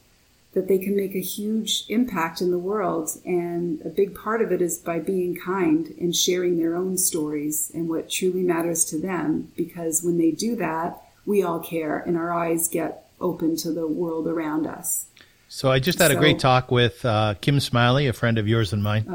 [0.54, 3.10] that they can make a huge impact in the world.
[3.24, 7.70] And a big part of it is by being kind and sharing their own stories
[7.74, 9.52] and what truly matters to them.
[9.56, 13.86] Because when they do that, we all care and our eyes get open to the
[13.86, 15.06] world around us.
[15.54, 18.72] So I just had a great talk with uh, Kim Smiley, a friend of yours
[18.72, 19.06] and mine.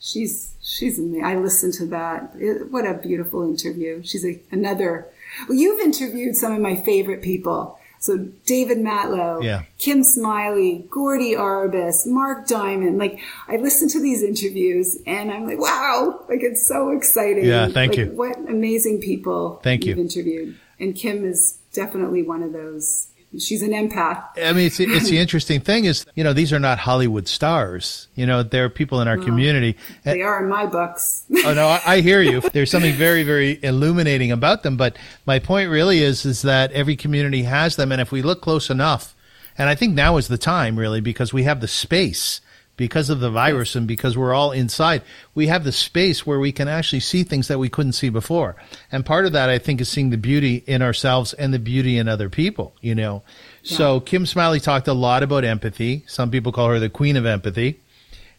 [0.00, 1.24] She's she's amazing.
[1.24, 2.32] I listened to that.
[2.36, 4.02] It, what a beautiful interview.
[4.02, 5.06] She's a, another.
[5.48, 7.78] Well, you've interviewed some of my favorite people.
[8.00, 9.62] So David Matlow, Yeah.
[9.78, 12.98] Kim Smiley, Gordy Arbus, Mark Diamond.
[12.98, 17.44] Like I listen to these interviews and I'm like, wow, like it's so exciting.
[17.44, 18.06] Yeah, thank Like, you.
[18.06, 20.02] What amazing people Thank you've you.
[20.02, 20.56] interviewed.
[20.80, 23.06] And Kim is definitely one of those.
[23.38, 24.24] She's an empath.
[24.42, 28.08] I mean, it's, it's the interesting thing is, you know, these are not Hollywood stars.
[28.14, 29.76] You know, they're people in our community.
[30.04, 31.24] They are in my books.
[31.44, 32.40] oh no, I, I hear you.
[32.40, 34.76] There's something very, very illuminating about them.
[34.76, 38.40] But my point really is, is that every community has them, and if we look
[38.40, 39.14] close enough,
[39.56, 42.40] and I think now is the time really because we have the space
[42.76, 45.02] because of the virus and because we're all inside,
[45.34, 48.56] we have the space where we can actually see things that we couldn't see before.
[48.90, 51.98] And part of that, I think, is seeing the beauty in ourselves and the beauty
[51.98, 53.22] in other people, you know.
[53.62, 56.04] So Kim Smiley talked a lot about empathy.
[56.06, 57.80] Some people call her the queen of empathy.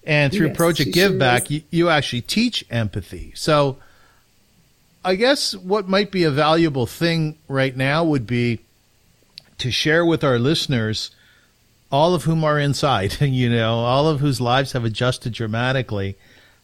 [0.05, 3.31] And through Yes, Project Give Back, you, you actually teach empathy.
[3.35, 3.77] So
[5.03, 8.59] I guess what might be a valuable thing right now would be
[9.59, 11.11] to share with our listeners,
[11.95, 16.17] all of whom are inside, you know, all of whose lives have adjusted dramatically.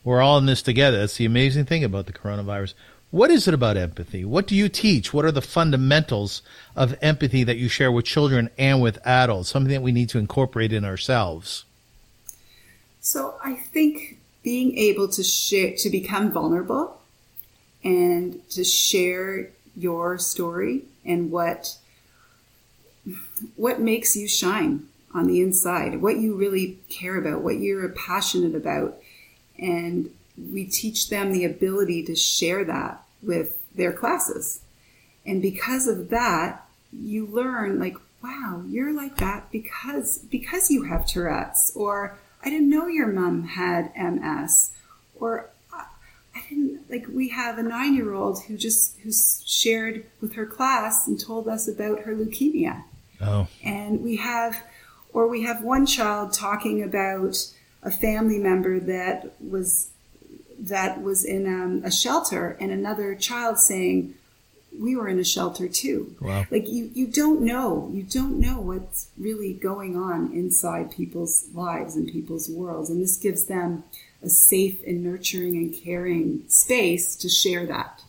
[0.03, 0.99] We're all in this together.
[0.99, 2.73] That's the amazing thing about the coronavirus.
[3.11, 4.25] What is it about empathy?
[4.25, 5.13] What do you teach?
[5.13, 6.41] What are the fundamentals
[6.75, 9.49] of empathy that you share with children and with adults?
[9.49, 11.65] Something that we need to incorporate in ourselves.
[12.99, 17.01] So I think being able to share, to become vulnerable
[17.83, 21.77] and to share your story and what,
[23.55, 28.55] what makes you shine on the inside, what you really care about, what you're passionate
[28.55, 28.97] about.
[29.57, 34.61] And we teach them the ability to share that with their classes.
[35.25, 41.07] And because of that, you learn like, wow, you're like that because because you have
[41.07, 44.71] Tourette's, or I didn't know your mom had MS,
[45.19, 45.85] or I
[46.35, 47.05] I didn't like.
[47.07, 52.01] We have a nine-year-old who just who shared with her class and told us about
[52.01, 52.83] her leukemia
[53.21, 54.63] Oh, and we have
[55.13, 57.37] or we have one child talking about
[57.83, 59.89] a family member that was
[60.59, 64.13] that was in um, a shelter and another child saying
[64.79, 66.45] we were in a shelter too Wow.
[66.51, 71.95] like you you don't know you don't know what's really going on inside people's lives
[71.95, 73.83] and people's worlds and this gives them
[74.23, 78.03] a safe and nurturing and caring space to share that.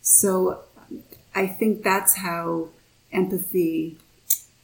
[0.00, 0.60] So
[1.34, 2.68] I think that's how
[3.12, 3.96] empathy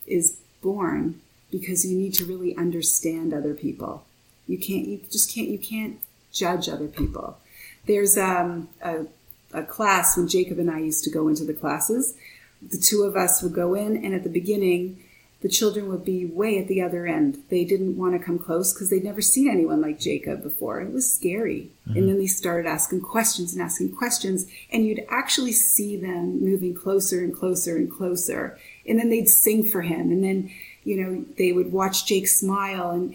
[0.06, 1.20] is born
[1.52, 4.04] because you need to really understand other people.
[4.48, 6.00] You can't, you just can't, you can't
[6.32, 7.38] judge other people.
[7.86, 9.06] There's um, a,
[9.52, 12.16] a class when Jacob and I used to go into the classes.
[12.60, 15.04] The two of us would go in, and at the beginning,
[15.42, 17.42] the children would be way at the other end.
[17.50, 20.80] They didn't want to come close because they'd never seen anyone like Jacob before.
[20.80, 21.70] It was scary.
[21.88, 21.98] Mm-hmm.
[21.98, 26.74] And then they started asking questions and asking questions, and you'd actually see them moving
[26.74, 28.56] closer and closer and closer.
[28.86, 30.50] And then they'd sing for him, and then,
[30.85, 32.90] you know, they would watch Jake smile.
[32.90, 33.14] And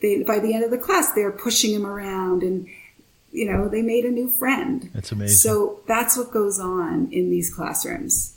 [0.00, 2.68] they, by the end of the class, they're pushing him around, and,
[3.32, 4.90] you know, they made a new friend.
[4.94, 5.36] That's amazing.
[5.36, 8.36] So that's what goes on in these classrooms.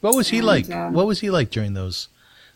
[0.00, 0.70] What was he and, like?
[0.70, 2.08] Um, what was he like during those?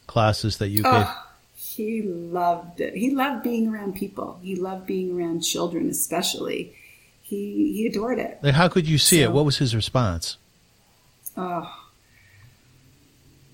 [0.07, 1.09] classes that you oh, gave?
[1.55, 2.94] He loved it.
[2.94, 4.38] He loved being around people.
[4.42, 6.74] He loved being around children, especially.
[7.22, 8.38] He he adored it.
[8.42, 9.33] Like how could you see so, it?
[9.33, 10.37] What was his response?
[11.37, 11.68] Oh,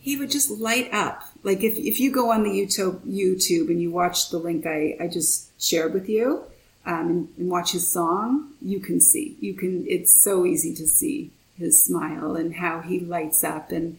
[0.01, 1.23] he would just light up.
[1.43, 4.97] Like if if you go on the YouTube YouTube and you watch the link I
[5.01, 6.45] I just shared with you.
[6.87, 9.37] Um, and, and watch his song, you can see.
[9.39, 9.85] You can.
[9.87, 13.99] It's so easy to see his smile and how he lights up and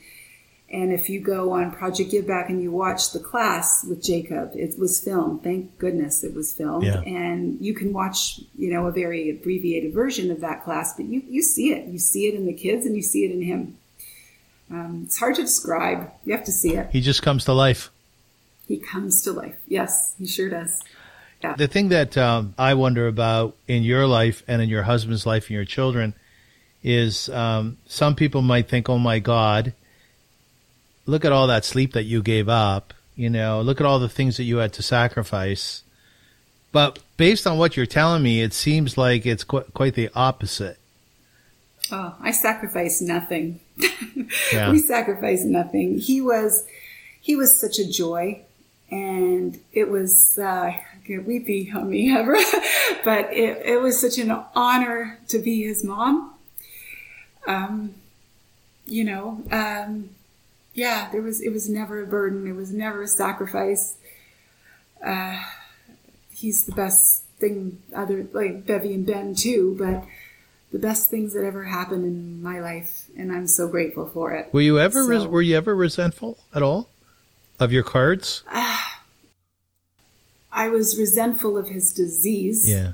[0.72, 4.52] and if you go on Project Give Back and you watch the class with Jacob,
[4.56, 5.44] it was filmed.
[5.44, 6.86] Thank goodness it was filmed.
[6.86, 7.02] Yeah.
[7.02, 11.24] And you can watch, you know, a very abbreviated version of that class, but you,
[11.28, 11.88] you see it.
[11.88, 13.78] You see it in the kids and you see it in him.
[14.72, 16.12] Um, it's hard to describe.
[16.24, 16.90] You have to see it.
[16.92, 17.92] He just comes to life.
[18.68, 19.58] He comes to life.
[19.68, 20.82] Yes, he sure does.
[21.44, 21.56] Yeah.
[21.56, 25.46] The thing that um, I wonder about in your life and in your husband's life
[25.48, 26.14] and your children
[26.84, 29.74] is um, some people might think, oh my God,
[31.06, 32.94] look at all that sleep that you gave up.
[33.16, 35.84] You know, look at all the things that you had to sacrifice.
[36.72, 40.78] But based on what you're telling me, it seems like it's qu- quite the opposite.
[41.92, 43.60] Oh, I sacrificed nothing.
[44.54, 44.72] Yeah.
[44.72, 46.00] we sacrificed nothing.
[46.00, 46.66] He was,
[47.20, 48.42] he was such a joy,
[48.90, 50.72] and it was uh,
[51.08, 52.34] weepy on me ever,
[53.04, 56.34] but it, it was such an honor to be his mom.
[57.46, 57.96] Um,
[58.86, 60.12] you know, um,
[60.74, 62.48] yeah, there was, it was never a burden.
[62.48, 63.96] It was never a sacrifice.
[65.06, 65.42] Uh,
[66.30, 70.06] he's the best thing, other, like Bevy and Ben too, but
[70.72, 73.08] the best things that ever happened in my life.
[73.18, 74.54] And I'm so grateful for it.
[74.54, 76.90] Were you ever, so, res- were you ever resentful at all
[77.60, 78.44] of your cards?
[78.52, 78.78] Uh,
[80.52, 82.70] I was resentful of his disease.
[82.70, 82.94] Yeah.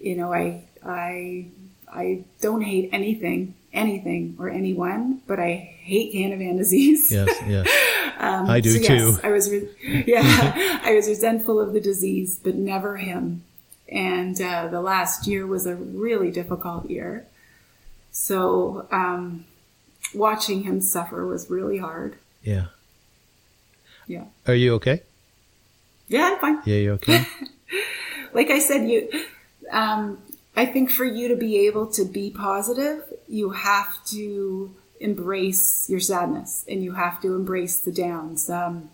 [0.00, 1.46] You know, I, I,
[1.92, 7.10] I don't hate anything anything or anyone, but I hate Canavan disease.
[7.10, 7.64] Yes, yeah.
[8.18, 9.20] um, I do so yes, too.
[9.22, 9.68] I was, re-
[10.06, 13.44] yeah, I was resentful of the disease, but never him.
[13.88, 17.26] And uh, the last year was a really difficult year.
[18.10, 19.44] So um,
[20.14, 22.16] watching him suffer was really hard.
[22.42, 22.66] Yeah.
[24.06, 24.24] Yeah.
[24.46, 25.02] Are you okay?
[26.08, 26.60] Yeah, I'm fine.
[26.64, 27.26] Yeah, you okay?
[28.32, 29.08] like I said, you.
[29.70, 30.18] Um,
[30.56, 36.00] I think for you to be able to be positive, you have to embrace your
[36.00, 38.50] sadness and you have to embrace the downs.
[38.50, 38.90] Um,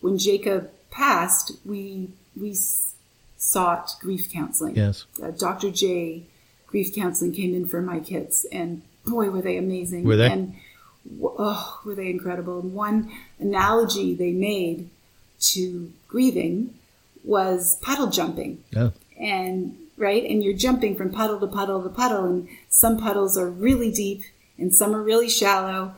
[0.00, 2.54] when Jacob passed, we we
[3.44, 4.76] sought grief counseling.
[4.76, 5.70] Yes, uh, Dr.
[5.70, 6.24] Jay
[6.66, 10.04] grief counseling came in for my kids, and boy, were they amazing!
[10.04, 10.30] Were they?
[10.30, 10.54] And
[11.22, 12.60] oh, were they incredible!
[12.60, 14.90] And one analogy they made
[15.52, 16.74] to grieving
[17.22, 18.62] was puddle jumping.
[18.76, 18.92] Oh.
[19.18, 20.24] And right?
[20.24, 24.22] And you're jumping from puddle to puddle to puddle, and some puddles are really deep
[24.58, 25.94] and some are really shallow.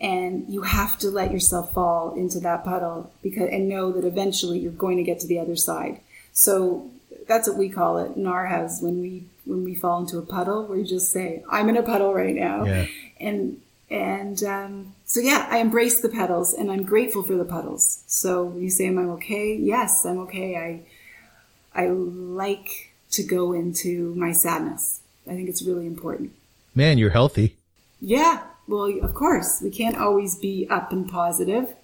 [0.00, 4.58] And you have to let yourself fall into that puddle because and know that eventually
[4.58, 6.00] you're going to get to the other side.
[6.34, 6.90] So
[7.26, 10.22] that's what we call it in our house when we when we fall into a
[10.22, 12.86] puddle, we just say, "I'm in a puddle right now," yeah.
[13.20, 13.60] and
[13.90, 18.02] and um, so yeah, I embrace the puddles and I'm grateful for the puddles.
[18.06, 20.56] So you say, "Am I okay?" Yes, I'm okay.
[20.56, 25.00] I I like to go into my sadness.
[25.26, 26.32] I think it's really important.
[26.74, 27.56] Man, you're healthy.
[28.00, 28.42] Yeah.
[28.66, 31.74] Well, of course, we can't always be up and positive,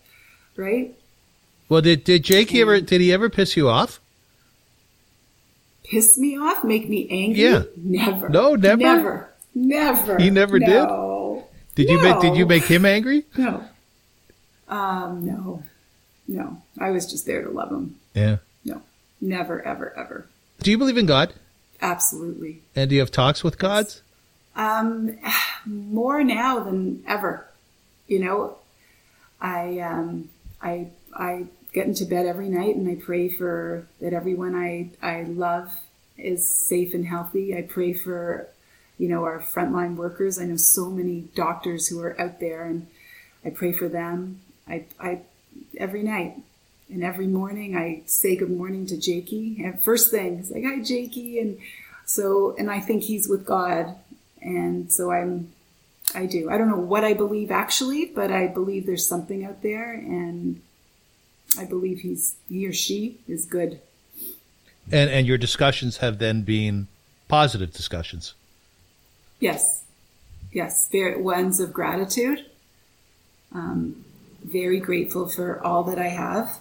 [0.57, 0.97] right?
[1.69, 4.01] Well, did did Jake ever did he ever piss you off?
[5.91, 6.63] Piss me off?
[6.63, 7.43] Make me angry?
[7.43, 7.63] Yeah.
[7.77, 8.29] Never.
[8.29, 8.77] No, never.
[8.77, 9.35] Never.
[9.55, 10.19] Never.
[10.19, 11.45] He never no.
[11.75, 11.87] did.
[11.87, 11.95] Did no.
[11.95, 13.25] you make Did you make him angry?
[13.37, 13.65] No.
[14.69, 15.27] Um.
[15.27, 15.65] No.
[16.29, 16.63] No.
[16.79, 17.97] I was just there to love him.
[18.15, 18.37] Yeah.
[18.65, 18.83] No.
[19.21, 19.61] Never.
[19.63, 19.93] Ever.
[19.99, 20.27] Ever.
[20.63, 21.35] Do you believe in God?
[21.83, 22.63] Absolutely.
[22.77, 24.03] And do you have talks with gods?
[24.55, 25.19] Um,
[25.67, 27.49] more now than ever.
[28.07, 28.59] You know,
[29.41, 30.29] I um,
[30.63, 35.23] I I get into bed every night and I pray for that everyone I I
[35.23, 35.73] love
[36.23, 37.57] is safe and healthy.
[37.57, 38.49] I pray for,
[38.99, 40.39] you know, our frontline workers.
[40.39, 42.87] I know so many doctors who are out there, and
[43.45, 44.41] I pray for them.
[44.69, 45.21] I, I
[45.77, 46.37] every night
[46.89, 49.63] and every morning I say good morning to Jakey.
[49.65, 51.39] And first thing, it's like, hi, Jakey.
[51.39, 51.59] And
[52.05, 53.97] so, and I think he's with God.
[54.43, 55.53] And so I'm,
[56.15, 56.51] I do.
[56.51, 59.93] I don't know what I believe actually, but I believe there's something out there.
[59.93, 60.61] And
[61.59, 63.81] I believe he's, he or she is good.
[64.91, 66.89] And, and your discussions have then been
[67.29, 68.35] positive discussions.
[69.39, 69.85] Yes.
[70.53, 70.89] Yes.
[70.91, 72.45] Very, ones of gratitude.
[73.53, 74.05] Um,
[74.45, 76.59] very grateful for all that I have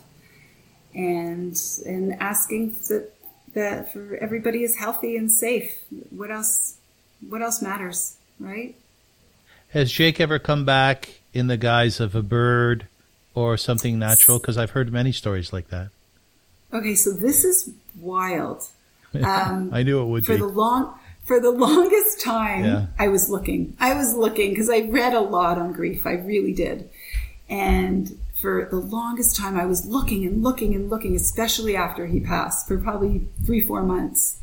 [0.93, 3.11] and and asking that
[3.53, 5.71] that for everybody is healthy and safe.
[6.09, 6.77] What else?
[7.27, 8.75] What else matters, right?
[9.69, 12.87] Has Jake ever come back in the guise of a bird
[13.39, 14.39] or something natural?
[14.39, 15.89] Because I've heard many stories like that.
[16.73, 18.67] Okay, so this is wild.
[19.15, 20.39] Um, I knew it would for be.
[20.39, 22.65] the long for the longest time.
[22.65, 22.85] Yeah.
[22.97, 23.75] I was looking.
[23.79, 26.05] I was looking because I read a lot on grief.
[26.05, 26.89] I really did,
[27.49, 32.19] and for the longest time, I was looking and looking and looking, especially after he
[32.19, 34.39] passed for probably three, four months.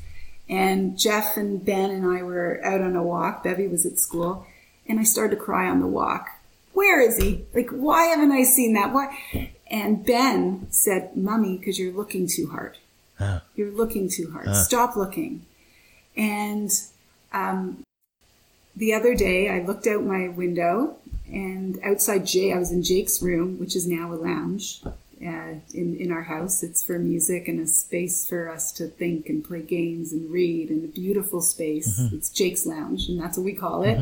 [0.48, 3.42] And Jeff and Ben and I were out on a walk.
[3.42, 4.46] Bevy was at school
[4.86, 6.28] and I started to cry on the walk.
[6.76, 7.46] Where is he?
[7.54, 8.92] Like, why haven't I seen that?
[8.92, 9.50] Why?
[9.70, 12.76] And Ben said, Mummy, because you're looking too hard.
[13.18, 14.54] Uh, You're looking too hard.
[14.54, 15.46] Stop looking.
[16.18, 16.70] And
[17.32, 17.82] um,
[18.76, 20.98] the other day, I looked out my window
[21.32, 24.82] and outside Jay, I was in Jake's room, which is now a lounge
[25.22, 26.62] uh, in in our house.
[26.62, 30.70] It's for music and a space for us to think and play games and read,
[30.70, 31.98] and a beautiful space.
[32.00, 32.16] Mm-hmm.
[32.16, 33.98] It's Jake's lounge, and that's what we call it.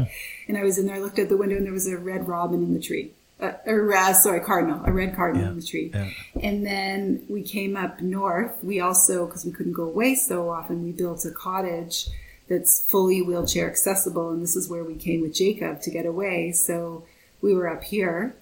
[0.48, 2.26] And I was in there, I looked out the window, and there was a red
[2.28, 3.12] robin in the tree.
[3.40, 5.90] Uh, or uh, sorry, cardinal, a red cardinal Yeah, in the tree.
[5.92, 6.08] yeah.
[6.40, 8.62] And then we came up north.
[8.62, 12.06] We also, because we couldn't go away so often, we built a cottage
[12.48, 14.30] that's fully wheelchair accessible.
[14.30, 16.52] And this is where we came with Jacob to get away.
[16.52, 17.04] So
[17.42, 18.36] we were up here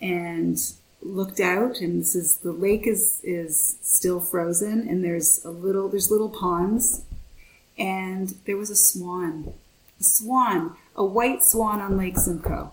[0.00, 0.56] and
[1.06, 5.88] looked out and this is the lake is is still frozen and there's a little
[5.88, 7.02] there's little ponds
[7.78, 9.52] and there was a swan
[10.00, 12.72] a swan a white swan on lake simcoe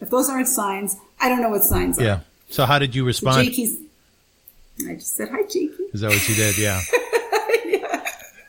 [0.00, 2.20] if those aren't signs i don't know what signs are yeah.
[2.48, 3.44] So how did you respond?
[3.44, 3.78] jakey's
[4.88, 6.56] i just said hi jakey Is that what you did?
[6.58, 6.80] Yeah.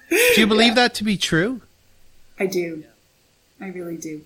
[0.09, 1.61] Do you believe that to be true?
[2.39, 2.83] I do.
[3.59, 4.21] I really do.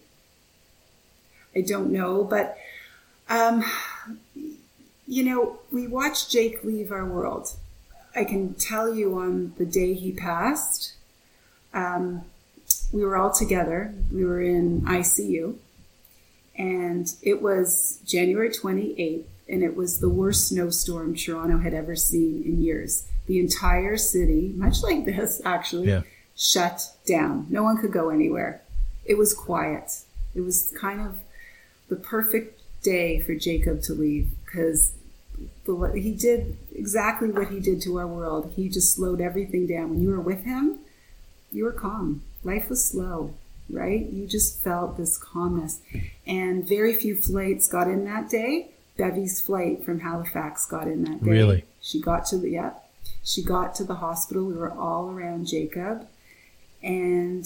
[1.56, 2.58] I don't know, but
[3.30, 3.64] um,
[5.08, 7.50] you know, we watched Jake leave our world.
[8.16, 10.94] I can tell you on the day he passed,
[11.74, 12.24] um,
[12.92, 13.94] we were all together.
[14.12, 15.56] We were in ICU,
[16.58, 22.44] and it was January 28th, and it was the worst snowstorm Toronto had ever seen
[22.44, 23.06] in years.
[23.28, 26.02] The entire city, much like this actually, Yeah.
[26.36, 27.48] shut down.
[27.50, 28.62] No one could go anywhere.
[29.04, 30.00] It was quiet.
[30.34, 31.18] It was kind of
[31.90, 32.55] the perfect
[32.86, 34.94] day for Jacob to leave because
[35.96, 38.54] he did exactly what he did to our world.
[38.56, 39.90] He just slowed everything down.
[39.90, 40.80] When you were with him,
[41.52, 42.22] you were calm.
[42.44, 43.34] Life was slow,
[43.70, 44.06] right?
[44.06, 45.82] You just felt this calmness.
[46.28, 48.72] And very few flights got in that day.
[48.98, 51.32] Bevy's flight from Halifax got in that day.
[51.32, 51.66] Really?
[51.82, 52.74] She got to the yeah.
[53.24, 54.46] She got to the hospital.
[54.46, 56.08] We were all around Jacob,
[56.82, 57.46] and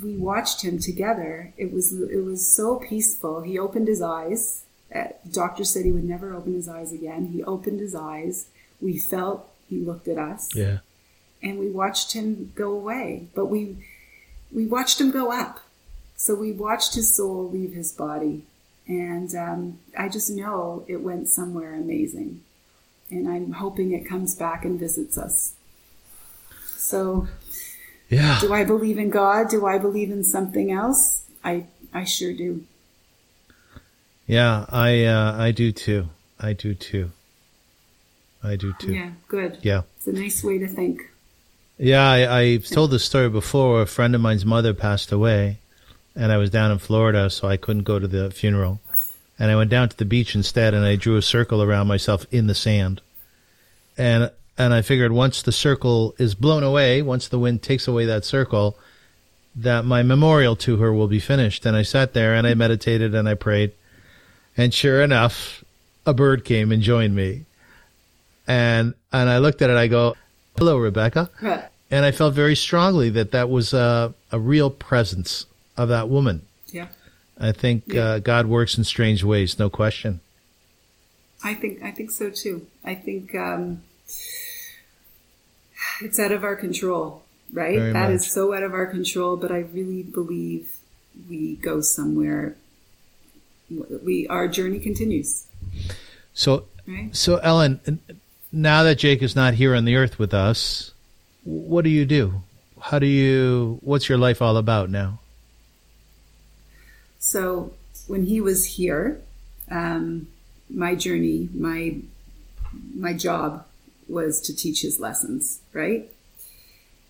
[0.00, 1.52] we watched him together.
[1.56, 3.42] It was it was so peaceful.
[3.42, 4.64] He opened his eyes.
[4.94, 7.26] Uh, the doctor said he would never open his eyes again.
[7.32, 8.46] He opened his eyes.
[8.80, 10.78] We felt he looked at us, Yeah.
[11.42, 13.28] and we watched him go away.
[13.34, 13.76] But we
[14.52, 15.60] we watched him go up.
[16.16, 18.44] So we watched his soul leave his body,
[18.86, 22.42] and um, I just know it went somewhere amazing.
[23.10, 25.52] And I'm hoping it comes back and visits us.
[26.78, 27.28] So
[28.12, 28.38] Yeah.
[28.40, 29.48] do I believe in God?
[29.48, 31.24] Do I believe in something else?
[31.42, 32.64] I I sure do.
[34.26, 36.08] Yeah, I uh, I do too.
[36.38, 37.10] I do too.
[38.44, 38.92] I do too.
[38.92, 39.58] Yeah, good.
[39.62, 39.82] Yeah.
[39.96, 41.08] It's a nice way to think.
[41.78, 43.80] Yeah, I, I've told this story before.
[43.80, 45.58] A friend of mine's mother passed away,
[46.14, 48.80] and I was down in Florida, so I couldn't go to the funeral.
[49.38, 52.26] And I went down to the beach instead, and I drew a circle around myself
[52.30, 53.00] in the sand.
[53.96, 58.04] And and I figured once the circle is blown away, once the wind takes away
[58.06, 58.76] that circle,
[59.56, 61.64] that my memorial to her will be finished.
[61.66, 63.72] And I sat there and I meditated and I prayed,
[64.56, 65.64] and sure enough,
[66.06, 67.44] a bird came and joined me.
[68.46, 69.76] And and I looked at it.
[69.76, 70.16] I go,
[70.58, 71.64] "Hello, Rebecca." Right.
[71.90, 75.44] and I felt very strongly that that was a, a real presence
[75.76, 76.40] of that woman.
[76.68, 76.88] Yeah.
[77.38, 78.02] I think Yeah.
[78.02, 80.20] uh, God works in strange ways, no question.
[81.44, 82.66] I think I think so too.
[82.84, 83.82] I think um,
[86.00, 87.22] it's out of our control.
[87.52, 87.78] right?
[87.78, 88.30] Very That is much.
[88.30, 90.72] so out of our control, but I really believe
[91.28, 92.56] we go somewhere.
[94.04, 95.46] We our journey continues,
[96.34, 97.14] So, right?
[97.14, 97.80] so Ellen,
[98.52, 100.92] now that Jake is not here on the earth with us,
[101.44, 102.42] what do you do?
[102.80, 103.78] How do you?
[103.82, 105.20] What's your life all about now?
[107.18, 107.72] So
[108.06, 109.20] when he was here,
[109.70, 110.28] um,
[110.68, 111.96] my journey, my
[112.94, 113.64] my job
[114.12, 116.10] was to teach his lessons, right?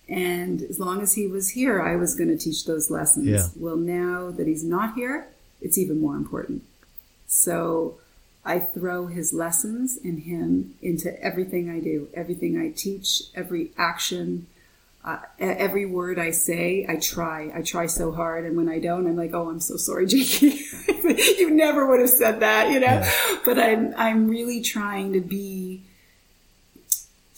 [0.09, 3.27] And as long as he was here, I was going to teach those lessons.
[3.27, 3.47] Yeah.
[3.55, 5.27] Well, now that he's not here,
[5.61, 6.63] it's even more important.
[7.27, 7.95] So
[8.45, 14.47] I throw his lessons and him into everything I do, everything I teach, every action,
[15.05, 17.51] uh, every word I say, I try.
[17.53, 20.61] I try so hard, and when I don't, I'm like, "Oh, I'm so sorry, Jakey.
[21.37, 23.03] you never would have said that," you know.
[23.43, 25.81] But I'm I'm really trying to be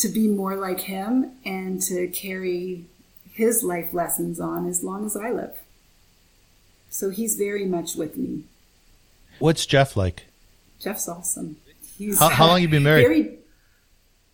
[0.06, 2.86] to be more like him and to carry
[3.34, 5.58] his life lessons on as long as I live.
[6.90, 8.44] So he's very much with me.
[9.40, 10.28] What's Jeff like?
[10.80, 11.58] Jeff's awesome.
[11.98, 13.04] He's How, how long you been married?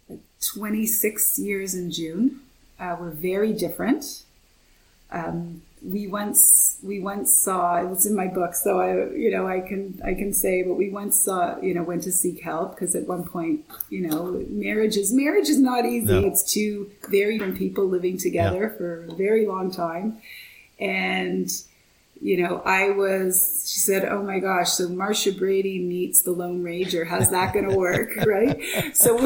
[0.09, 2.41] very 26 years in June.
[2.78, 4.24] Uh, we're very different.
[5.09, 9.47] Um, we once we once saw it was in my book, so I you know
[9.47, 12.71] I can I can say, but we once saw you know went to seek help
[12.71, 16.21] because at one point you know marriage is marriage is not easy.
[16.21, 16.27] No.
[16.27, 20.21] It's two very different people living together for a very long time,
[20.79, 21.49] and
[22.21, 26.61] you know, I was, she said, oh my gosh, so Marcia Brady meets the Lone
[26.61, 27.03] Ranger.
[27.03, 28.15] How's that going to work?
[28.27, 28.61] right.
[28.95, 29.25] So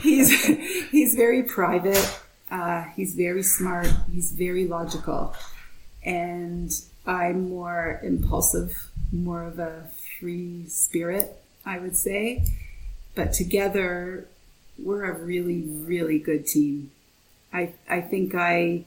[0.00, 0.44] he's,
[0.90, 2.20] he's very private.
[2.50, 3.88] Uh, he's very smart.
[4.12, 5.34] He's very logical.
[6.04, 6.70] And
[7.06, 9.88] I'm more impulsive, more of a
[10.20, 12.44] free spirit, I would say.
[13.14, 14.26] But together,
[14.78, 16.90] we're a really, really good team.
[17.52, 18.84] I, I think I,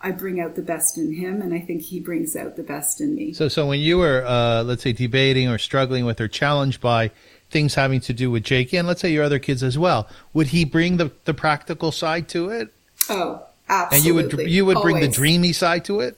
[0.00, 3.00] I bring out the best in him, and I think he brings out the best
[3.00, 3.34] in me.
[3.34, 7.10] So, so when you were, uh, let's say, debating or struggling with or challenged by
[7.50, 10.48] things having to do with Jake, and let's say your other kids as well, would
[10.48, 12.72] he bring the, the practical side to it,
[13.10, 13.96] Oh, absolutely.
[13.96, 16.16] and you would you would bring the dreamy side to it?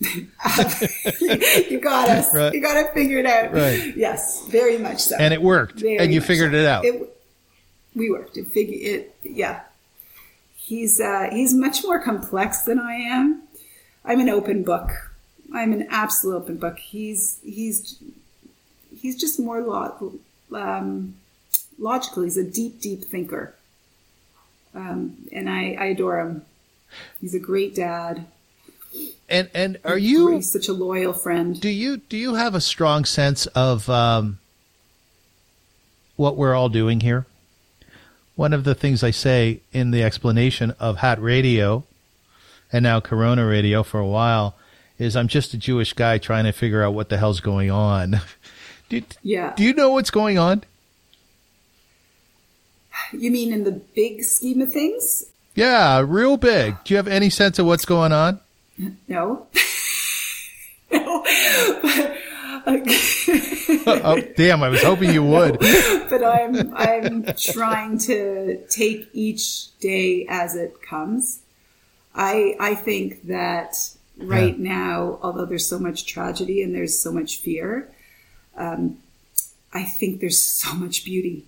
[1.70, 2.28] you got us.
[2.34, 2.52] Right.
[2.52, 3.52] You got to figure it figured out.
[3.52, 3.96] Right.
[3.96, 5.16] Yes, very much so.
[5.18, 6.58] And it worked, Very and you figured so.
[6.58, 6.84] it out.
[6.84, 7.14] It,
[7.94, 8.36] we worked.
[8.36, 9.16] It figure it.
[9.22, 9.60] Yeah.
[10.56, 13.42] He's uh, he's much more complex than I am.
[14.04, 14.90] I'm an open book.
[15.54, 16.78] I'm an absolute open book.
[16.78, 17.98] He's he's
[18.94, 20.18] he's just more lo-
[20.54, 21.14] um,
[21.78, 22.22] logical.
[22.22, 23.54] He's a deep, deep thinker,
[24.74, 26.44] um, and I, I adore him.
[27.20, 28.26] He's a great dad.
[29.28, 31.60] And and are you such a loyal friend.
[31.60, 34.38] do you do you have a strong sense of um,
[36.16, 37.26] what we're all doing here?
[38.36, 41.84] One of the things I say in the explanation of Hat Radio
[42.72, 44.54] and now Corona Radio for a while
[44.98, 48.20] is I'm just a Jewish guy trying to figure out what the hell's going on.
[48.88, 49.54] do, Yeah.
[49.56, 50.64] do you know what's going on?
[53.12, 55.24] You mean in the big scheme of things?
[55.54, 56.76] Yeah, real big.
[56.84, 58.40] Do you have any sense of what's going on?
[59.08, 59.46] No.
[60.92, 61.24] no.
[63.86, 65.58] Oh, damn, I was hoping you would.
[65.58, 71.40] but I'm I'm trying to take each day as it comes.
[72.14, 73.74] I I think that
[74.16, 74.64] right Yeah.
[74.74, 77.88] now, although there's so much tragedy and there's so much fear,
[78.56, 78.98] um,
[79.72, 81.44] I think there's so much beauty.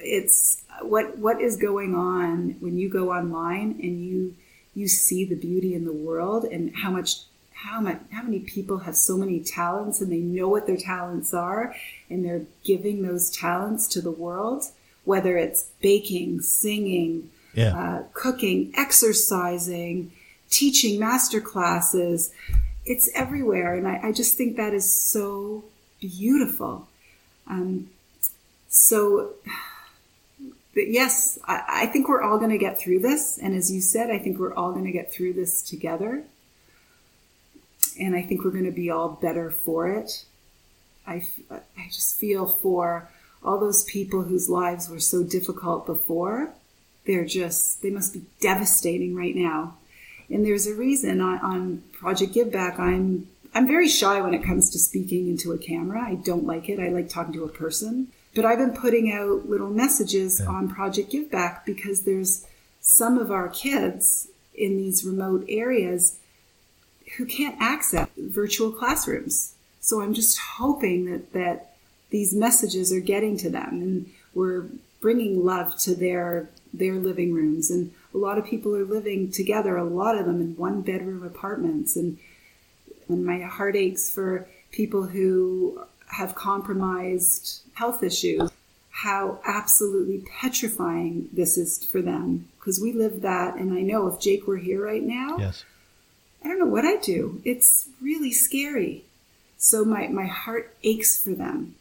[0.00, 4.34] It's what what is going on when you go online and you
[4.74, 7.20] you see the beauty in the world and how much
[7.52, 11.32] how much how many people have so many talents and they know what their talents
[11.32, 11.74] are
[12.10, 14.64] and they're giving those talents to the world
[15.04, 17.76] whether it's baking singing Yeah.
[17.78, 20.10] uh, cooking exercising
[20.50, 22.30] teaching master classes.
[22.84, 23.74] It's everywhere.
[23.74, 25.64] And I, I just think that is so
[26.00, 26.86] beautiful.
[27.46, 27.88] Um,
[28.68, 29.30] so
[30.74, 33.38] but yes, I, I think we're all going to get through this.
[33.38, 36.24] And as you said, I think we're all going to get through this together.
[37.98, 40.24] And I think we're going to be all better for it.
[41.06, 43.08] I, I just feel for
[43.42, 46.50] all those people whose lives were so difficult before.
[47.06, 49.76] They're just, they must be devastating right now.
[50.30, 54.42] And there's a reason on, on Project Give Back, I'm, I'm very shy when it
[54.42, 56.02] comes to speaking into a camera.
[56.02, 56.80] I don't like it.
[56.80, 58.08] I like talking to a person.
[58.34, 62.46] But I've been putting out little messages on Project Give Back because there's
[62.80, 66.18] some of our kids in these remote areas
[67.16, 69.54] who can't access virtual classrooms.
[69.80, 71.76] So I'm just hoping that, that
[72.10, 74.66] these messages are getting to them and we're
[75.00, 79.76] bringing love to their their living rooms and a lot of people are living together,
[79.76, 81.96] a lot of them in one bedroom apartments.
[81.96, 82.18] And,
[83.08, 88.50] and my heart aches for people who have compromised health issues,
[88.90, 92.48] how absolutely petrifying this is for them.
[92.58, 95.64] Because we live that, and I know if Jake were here right now, Yes.
[96.44, 97.40] I don't know what I'd do.
[97.44, 99.04] It's really scary.
[99.56, 101.74] So my, my heart aches for them.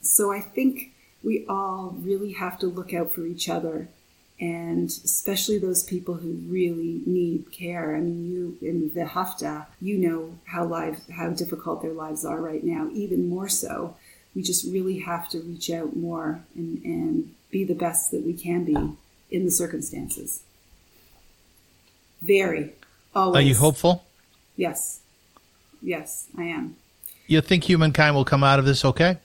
[0.00, 0.92] So I think
[1.22, 3.88] we all really have to look out for each other
[4.38, 7.96] and especially those people who really need care.
[7.96, 12.40] I mean, you in the Hafta, you know how lives, how difficult their lives are
[12.40, 13.96] right now, even more so.
[14.36, 18.34] We just really have to reach out more and, and be the best that we
[18.34, 18.76] can be
[19.30, 20.42] in the circumstances.
[22.20, 22.74] Very.
[23.14, 23.36] Always.
[23.36, 24.04] Are you hopeful?
[24.54, 25.00] Yes.
[25.80, 26.76] Yes, I am.
[27.26, 29.18] You think humankind will come out of this okay?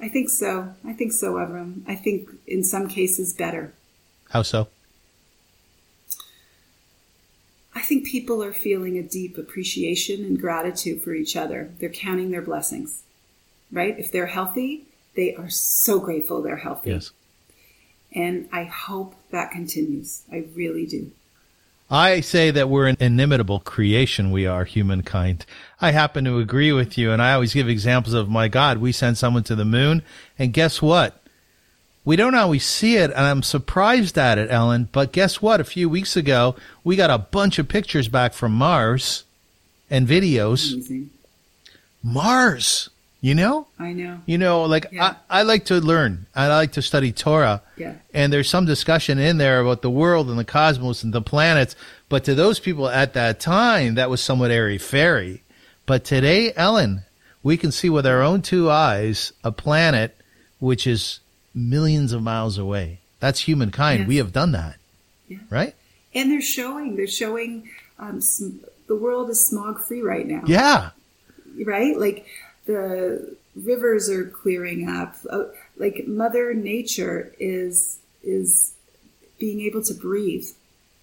[0.00, 0.74] I think so.
[0.84, 1.82] I think so, Avram.
[1.88, 3.72] I think in some cases better.
[4.30, 4.68] How so?
[7.74, 11.72] I think people are feeling a deep appreciation and gratitude for each other.
[11.78, 13.02] They're counting their blessings,
[13.72, 13.98] right?
[13.98, 16.90] If they're healthy, they are so grateful they're healthy.
[16.90, 17.10] Yes.
[18.12, 20.22] And I hope that continues.
[20.32, 21.12] I really do.
[21.90, 24.30] I say that we're an inimitable creation.
[24.30, 25.46] We are humankind.
[25.80, 27.12] I happen to agree with you.
[27.12, 28.78] And I always give examples of my God.
[28.78, 30.02] We sent someone to the moon.
[30.38, 31.22] And guess what?
[32.04, 33.10] We don't always see it.
[33.10, 34.88] And I'm surprised at it, Ellen.
[34.92, 35.60] But guess what?
[35.60, 39.24] A few weeks ago, we got a bunch of pictures back from Mars
[39.90, 40.72] and videos.
[40.72, 41.10] Amazing.
[42.02, 42.90] Mars,
[43.20, 43.66] you know?
[43.78, 44.20] I know.
[44.26, 45.14] You know, like Yeah.
[45.30, 46.26] I, I like to learn.
[46.34, 47.62] I like to study Torah.
[47.76, 47.94] Yeah.
[48.14, 51.74] And there's some discussion in there about the world and the cosmos and the planets.
[52.08, 55.42] But to those people at that time, that was somewhat airy fairy.
[55.86, 57.02] But today, Ellen,
[57.42, 60.14] we can see with our own two eyes a planet
[60.60, 61.20] which is
[61.54, 62.98] millions of miles away.
[63.20, 64.00] That's humankind.
[64.00, 64.08] Yes.
[64.08, 64.76] We have done that.
[65.28, 65.38] Yeah.
[65.50, 65.74] Right?
[66.14, 70.42] And they're showing, they're showing um, sm- the world is smog free right now.
[70.46, 70.90] Yeah.
[71.64, 71.96] right?
[71.98, 72.26] Like
[72.68, 75.16] the rivers are clearing up.
[75.28, 75.44] Uh,
[75.76, 78.74] like Mother Nature is is
[79.40, 80.46] being able to breathe,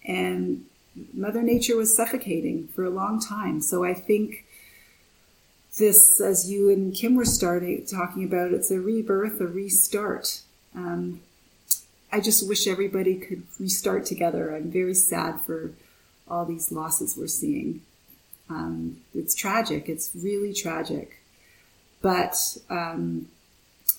[0.06, 0.64] and
[1.12, 3.60] Mother Nature was suffocating for a long time.
[3.60, 4.44] So I think
[5.76, 10.42] this, as you and Kim were starting talking about, it's a rebirth, a restart.
[10.74, 11.20] Um,
[12.12, 14.54] I just wish everybody could restart together.
[14.54, 15.72] I'm very sad for
[16.28, 17.82] all these losses we're seeing.
[18.48, 19.88] Um, it's tragic.
[19.88, 21.20] It's really tragic.
[22.06, 23.26] But um,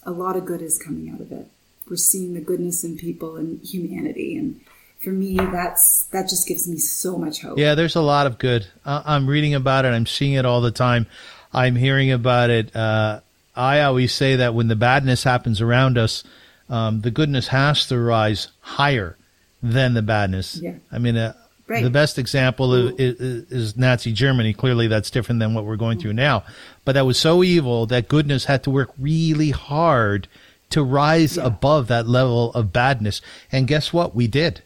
[0.03, 1.45] a lot of good is coming out of it.
[1.89, 4.61] We're seeing the goodness in people and humanity, and
[5.03, 7.57] for me, that's that just gives me so much hope.
[7.57, 8.65] Yeah, there's a lot of good.
[8.85, 9.89] Uh, I'm reading about it.
[9.89, 11.05] I'm seeing it all the time.
[11.51, 12.73] I'm hearing about it.
[12.73, 13.19] Uh,
[13.57, 16.23] I always say that when the badness happens around us,
[16.69, 19.17] um, the goodness has to rise higher
[19.61, 20.61] than the badness.
[20.63, 20.75] Yeah.
[20.93, 21.33] I mean, uh,
[21.67, 21.83] Right.
[21.83, 23.19] the best example of, is,
[23.51, 24.53] is Nazi Germany.
[24.53, 26.43] Clearly, that's different than what we're going through now.
[26.85, 30.27] But that was so evil that goodness had to work really hard
[30.69, 31.45] to rise Yeah.
[31.45, 33.21] above that level of badness.
[33.51, 34.15] And guess what?
[34.15, 34.61] We did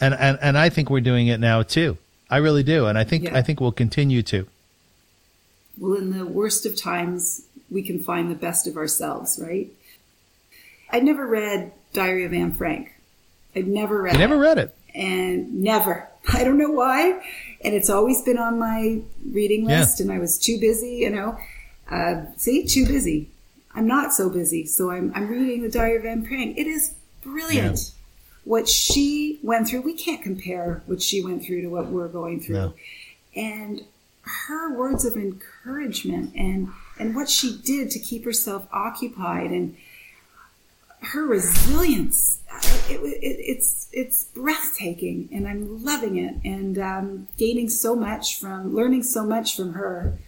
[0.00, 1.96] and and and I think we're doing it now too.
[2.28, 3.36] I really do, and I think Yeah.
[3.38, 4.46] I think we'll continue to.
[5.78, 9.68] Well, in the worst of times, we can find the best of ourselves, right?
[10.90, 12.92] I'd never read Diary of Anne Frank.
[13.56, 14.38] I'd never read You never it.
[14.38, 16.08] read it, and never.
[16.32, 17.20] I don't know why.
[17.62, 19.00] And it's always been on my
[19.30, 19.80] reading Yeah.
[19.80, 21.38] list, and I was too busy, you know.
[21.90, 23.30] Uh, see, too busy.
[23.74, 26.56] I'm not so busy, so I'm, I'm reading the Diary of Anne Frank.
[26.58, 27.90] It is brilliant.
[28.44, 32.40] What she went through, we can't compare what she went through to what we're going
[32.40, 32.54] through.
[32.56, 32.74] No.
[33.34, 33.82] And
[34.22, 36.68] her words of encouragement and
[36.98, 39.76] and what she did to keep herself occupied and
[41.00, 42.38] her resilience
[42.90, 48.74] it, it, it's it's breathtaking and i'm loving it and um, gaining so much from
[48.74, 50.18] learning so much from her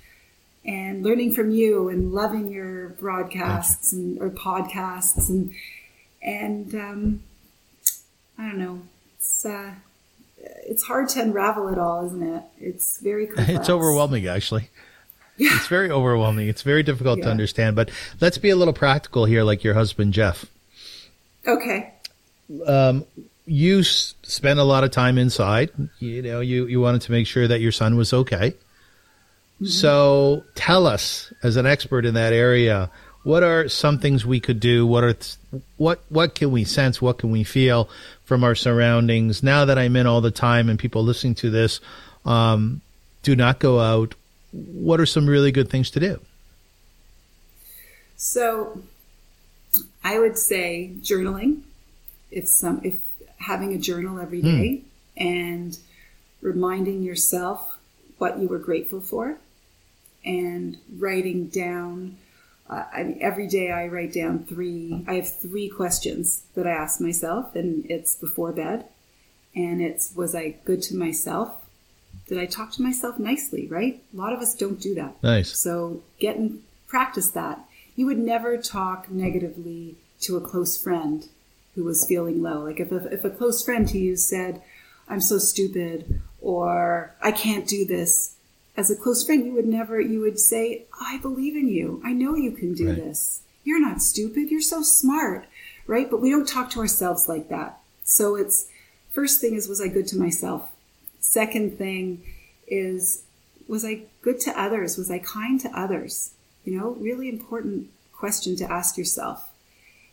[0.64, 5.52] and learning from you and loving your broadcasts and or podcasts and
[6.22, 7.22] and um,
[8.38, 8.80] i don't know
[9.16, 9.72] it's uh,
[10.64, 13.50] it's hard to unravel it all isn't it it's very complex.
[13.50, 14.26] it's overwhelming.
[14.26, 14.70] Actually,
[15.36, 15.50] Yeah.
[15.56, 16.48] it's very overwhelming.
[16.48, 17.76] It's very difficult to understand.
[17.76, 20.46] But let's be a little practical here, like your husband Jeff.
[21.46, 21.92] okay
[22.48, 25.70] You s- spent a lot of time inside.
[25.98, 28.54] You know, you you wanted to make sure that your son was okay.
[29.64, 32.90] So tell us, as an expert in that area,
[33.22, 34.86] what are some things we could do?
[34.86, 35.36] What are th-
[35.78, 37.00] what what can we sense?
[37.00, 37.88] What can we feel
[38.24, 39.42] from our surroundings?
[39.42, 41.80] Now that I'm in all the time, and people listening to this,
[42.26, 42.82] um,
[43.22, 44.14] do not go out.
[44.52, 46.20] What are some really good things to do?
[48.16, 48.82] So
[50.04, 51.62] I would say journaling.
[52.30, 52.96] If some if
[53.38, 54.82] having a journal every day
[55.16, 55.78] and
[56.40, 57.78] reminding yourself
[58.18, 59.38] what you were grateful for
[60.24, 62.16] and writing down.
[62.68, 65.04] Uh, I mean, every day I write down three.
[65.06, 68.86] I have three questions that I ask myself, and it's before bed.
[69.54, 71.54] And it's was I good to myself?
[72.26, 73.66] Did I talk to myself nicely?
[73.68, 74.02] Right?
[74.12, 75.22] A lot of us don't do that.
[75.22, 75.56] Nice.
[75.56, 77.60] So get and practice that.
[77.94, 81.28] You would never talk negatively to a close friend
[81.76, 82.64] who was feeling low.
[82.64, 84.60] Like if a, if a close friend to you said,
[85.08, 88.34] "I'm so stupid," or "I can't do this,"
[88.76, 92.02] as a close friend, you would never, you would say, I believe in you.
[92.04, 92.96] I know you can do Right.
[92.96, 93.40] this.
[93.64, 94.50] You're not stupid.
[94.50, 95.46] You're so smart.
[95.86, 96.10] Right.
[96.10, 97.78] But we don't talk to ourselves like that.
[98.04, 98.66] So it's
[99.12, 100.70] first thing is, was I good to myself?
[101.20, 102.22] Second thing
[102.68, 103.22] is,
[103.68, 104.96] was I good to others?
[104.96, 106.32] Was I kind to others?
[106.64, 109.48] You know, really important question to ask yourself.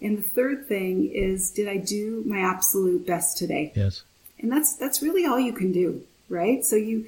[0.04, 3.72] And the third thing is, did I do my absolute best today?
[3.76, 4.04] Yes.
[4.40, 6.64] and that's that's really all you can do right?
[6.66, 7.06] So you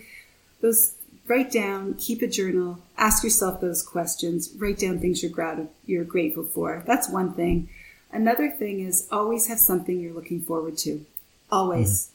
[0.62, 0.96] those
[1.28, 6.04] write down keep a journal ask yourself those questions write down things you're grat- you're
[6.04, 6.84] grateful for.
[6.86, 7.70] That's one thing.
[8.12, 11.06] Another thing is always have something you're looking forward to.
[11.52, 11.92] Always.
[12.08, 12.12] Mm-hmm.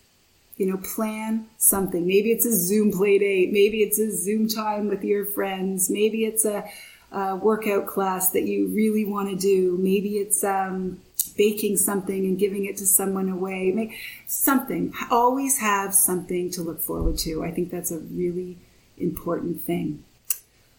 [0.62, 2.06] You know plan something.
[2.06, 3.50] Maybe it's a zoom play date.
[3.52, 5.88] Maybe it's a zoom time with your friends.
[5.88, 6.64] Maybe it's a,
[7.12, 11.00] a workout class that you really want to do maybe it's um,
[11.36, 13.94] baking something and giving it to someone away Make
[14.26, 18.58] something always have something to look forward to i think that's a really
[18.98, 20.04] important thing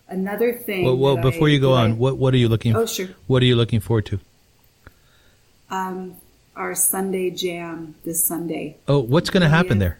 [0.07, 2.47] another thing Well, well before I- you go that I- on, what what are you
[2.49, 2.75] looking?
[2.75, 4.19] oh sure What are you looking forward to?
[5.69, 6.15] um,
[6.55, 9.85] our sunday jam this sunday Oh, what's going to happen Yeah.
[9.87, 9.97] there?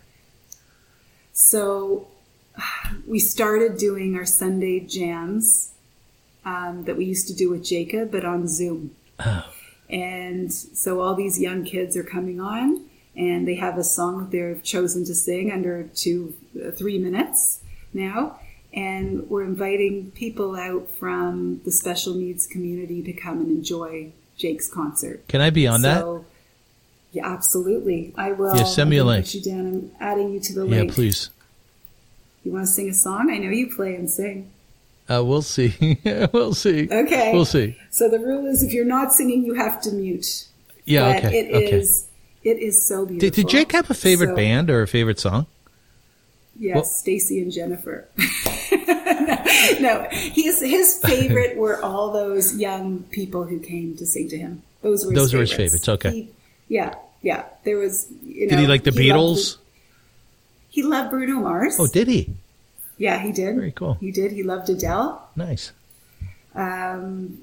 [1.34, 2.08] So
[3.08, 5.71] we started doing our Sunday jams
[6.46, 8.96] um, that we used to do with Jacob, but on Zoom.
[9.20, 9.46] Oh.
[9.90, 12.86] And so all these young kids are coming on,
[13.16, 17.60] and they have a song that they've chosen to sing under two, uh, three minutes
[17.94, 18.40] now.
[18.74, 24.70] And we're inviting people out from the special needs community to come and enjoy Jake's
[24.70, 25.28] concert.
[25.28, 26.24] Can I be on that?
[27.12, 28.14] Yeah, absolutely.
[28.18, 28.56] I will.
[28.56, 29.34] Yeah, send me a link.
[29.36, 29.68] You down.
[29.68, 30.92] I'm adding you to the Yeah, link.
[30.92, 31.30] Yeah, please.
[32.46, 33.30] You want to sing a song?
[33.30, 34.50] I know you play and sing.
[35.18, 36.00] Uh, we'll see.
[36.34, 36.88] we'll see.
[36.92, 37.32] Okay.
[37.34, 37.76] We'll see.
[37.90, 40.48] So the rule is, if you're not singing, you have to mute.
[40.86, 41.14] Yeah.
[41.14, 41.40] but okay.
[41.40, 41.72] it okay.
[41.80, 42.08] is-
[42.44, 43.20] It is so beautiful.
[43.20, 45.46] Did, did Jake have a favorite So- band or a favorite song?
[46.60, 48.08] Yes, Well- Stacy and Jennifer.
[49.80, 54.62] no, his his favorite were all those young people who came to sing to him.
[54.82, 55.88] Those were his Those were his favorites.
[55.90, 56.12] okay.
[56.12, 56.30] He-
[56.68, 57.46] yeah, yeah.
[57.64, 58.08] There was.
[58.24, 59.58] You know, Did he like the loved Beatles?
[60.70, 61.76] he loved Bruno Mars.
[61.80, 62.34] Oh, did he?
[63.02, 63.56] Yeah, he did.
[63.56, 63.96] Very cool.
[63.96, 64.32] He did.
[64.32, 65.28] He loved Adele.
[65.36, 65.72] Nice.
[66.54, 67.40] Um,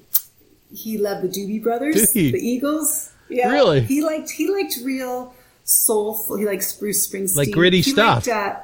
[0.73, 3.11] he loved the Doobie Brothers, the Eagles.
[3.29, 3.81] Yeah, Really?
[3.81, 5.35] He liked he liked real
[5.65, 6.37] soulful.
[6.37, 8.25] He liked Bruce Springsteen, Like gritty he stuff.
[8.25, 8.59] Liked, uh,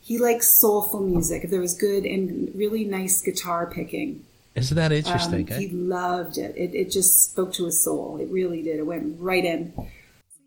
[0.00, 1.44] he liked soulful music.
[1.44, 4.24] If there was good and really nice guitar picking,
[4.56, 5.50] Isn't that um, interesting?
[5.52, 5.58] eh?
[5.58, 6.56] he loved it.
[6.56, 6.74] it.
[6.74, 8.18] It just spoke to his soul.
[8.20, 8.78] It really did.
[8.78, 9.72] It went right in.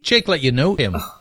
[0.03, 0.95] Jake let you know him.
[0.97, 1.20] Oh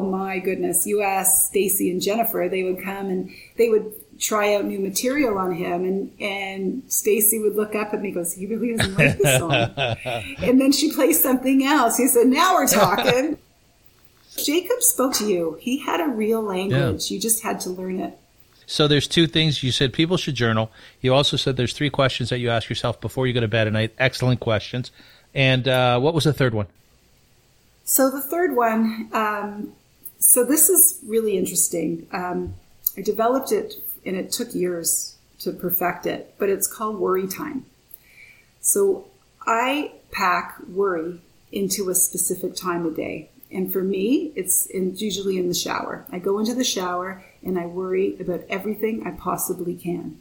[0.00, 0.86] my goodness!
[0.86, 5.38] You asked Stacy and Jennifer, they would come and they would try out new material
[5.38, 8.94] on him, and and Stacy would look up at me, and goes, "He really doesn't
[8.94, 9.52] like this song."
[10.38, 11.96] and then she plays something else.
[11.96, 13.38] He said, "Now we're talking."
[14.44, 15.58] Jacob spoke to you.
[15.60, 17.10] He had a real language.
[17.10, 18.16] You just had to learn it.
[18.66, 19.62] So there's two things.
[19.62, 20.70] You said people should journal.
[21.00, 23.66] You also said there's three questions that you ask yourself before you go to bed
[23.66, 23.94] at night.
[23.98, 24.92] Excellent questions.
[25.34, 26.66] And uh, what was the third one?
[27.88, 29.72] So the third one, um,
[30.18, 32.06] so this is really interesting.
[32.12, 32.52] Um,
[32.98, 37.64] I developed it, and it took years to perfect it, but it's called worry time.
[38.60, 39.06] So
[39.46, 43.30] I pack worry into a specific time of day.
[43.50, 46.04] And for me, it's in, usually in the shower.
[46.12, 50.18] I go into the shower and I worry about everything I possibly can.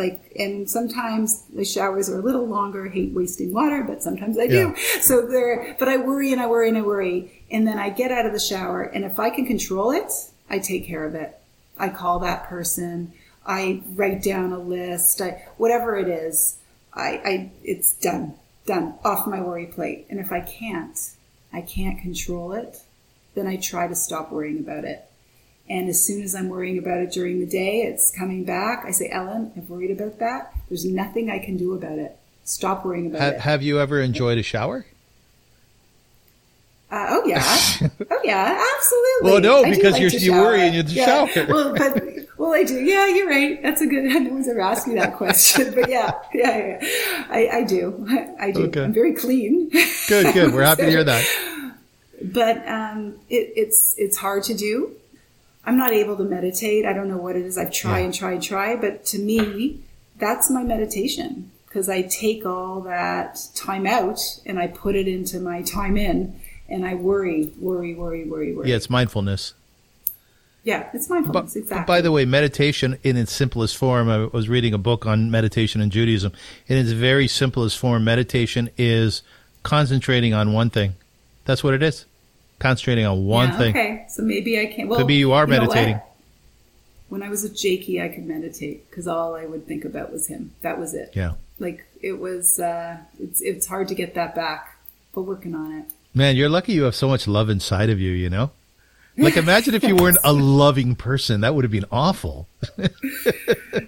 [0.00, 2.86] Like, and sometimes the showers are a little longer.
[2.86, 4.74] I hate wasting water, but sometimes I do.
[5.00, 7.44] So there, but I worry and I worry and I worry.
[7.50, 10.10] And then I get out of the shower and if I can control it,
[10.48, 11.38] I take care of it.
[11.76, 13.12] I call that person.
[13.44, 15.20] I write down a list.
[15.20, 16.58] I, whatever it is,
[16.94, 18.34] I, I, it's done,
[18.64, 20.06] done off my worry plate.
[20.08, 20.98] And if I can't,
[21.52, 22.78] I can't control it,
[23.34, 25.09] then I try to stop worrying about it.
[25.70, 28.84] And as soon as I'm worrying about it during the day, it's coming back.
[28.84, 30.52] I say, Ellen, I've worried about that.
[30.68, 32.16] There's nothing I can do about it.
[32.42, 33.40] Stop worrying about it.
[33.40, 34.84] have you ever enjoyed a shower?
[36.90, 37.44] Uh, oh yeah,
[38.10, 39.30] oh yeah, absolutely.
[39.30, 41.26] Well, no, I because like you're- you worry and you have to yeah.
[41.26, 41.46] shower.
[41.46, 42.02] Well, but
[42.36, 42.80] well, I do.
[42.80, 43.62] Yeah, you're right.
[43.62, 44.04] That's a good.
[44.24, 47.26] No one's ever asked me that question, but yeah, yeah, yeah.
[47.30, 48.04] I, I do.
[48.08, 48.64] I, I do.
[48.64, 48.82] Okay.
[48.82, 49.70] I'm very clean.
[50.08, 50.52] Good, good.
[50.52, 51.24] We're happy to hear that.
[52.20, 54.96] but um, it, it's it's hard to do.
[55.64, 56.86] I'm not able to meditate.
[56.86, 57.58] I don't know what it is.
[57.58, 58.04] I've tried Yeah.
[58.06, 59.80] and tried and tried, but to me,
[60.18, 65.38] that's my meditation because I take all that time out and I put it into
[65.38, 68.68] my time in, and I worry, worry, worry, worry, worry.
[68.70, 69.54] Yeah, it's mindfulness.
[70.64, 71.54] yeah, it's mindfulness.
[71.54, 71.86] but exactly.
[71.86, 75.80] by the way, meditation in its simplest form, I was reading a book on meditation
[75.80, 76.32] in Judaism.
[76.66, 79.22] In its very simplest form, meditation is
[79.62, 80.94] concentrating on one thing.
[81.44, 82.04] That's what it is.
[82.60, 83.70] Concentrating on one Yeah, thing.
[83.70, 84.86] Okay, so maybe I can.
[84.86, 85.48] Well, Could be you are what?
[85.50, 86.00] meditating.
[87.08, 90.28] When I was with Jakey, I could meditate because all I would think about was
[90.28, 90.52] him.
[90.62, 91.10] That was it.
[91.14, 91.32] Yeah.
[91.58, 92.60] Like it was.
[92.60, 94.76] Uh, it's it's hard to get that back,
[95.12, 95.86] but working on it.
[96.14, 98.50] Man, you're lucky you have so much love inside of you, you know?
[99.16, 100.32] Like imagine if you weren't a
[100.62, 101.40] loving person.
[101.42, 102.46] That would have been awful.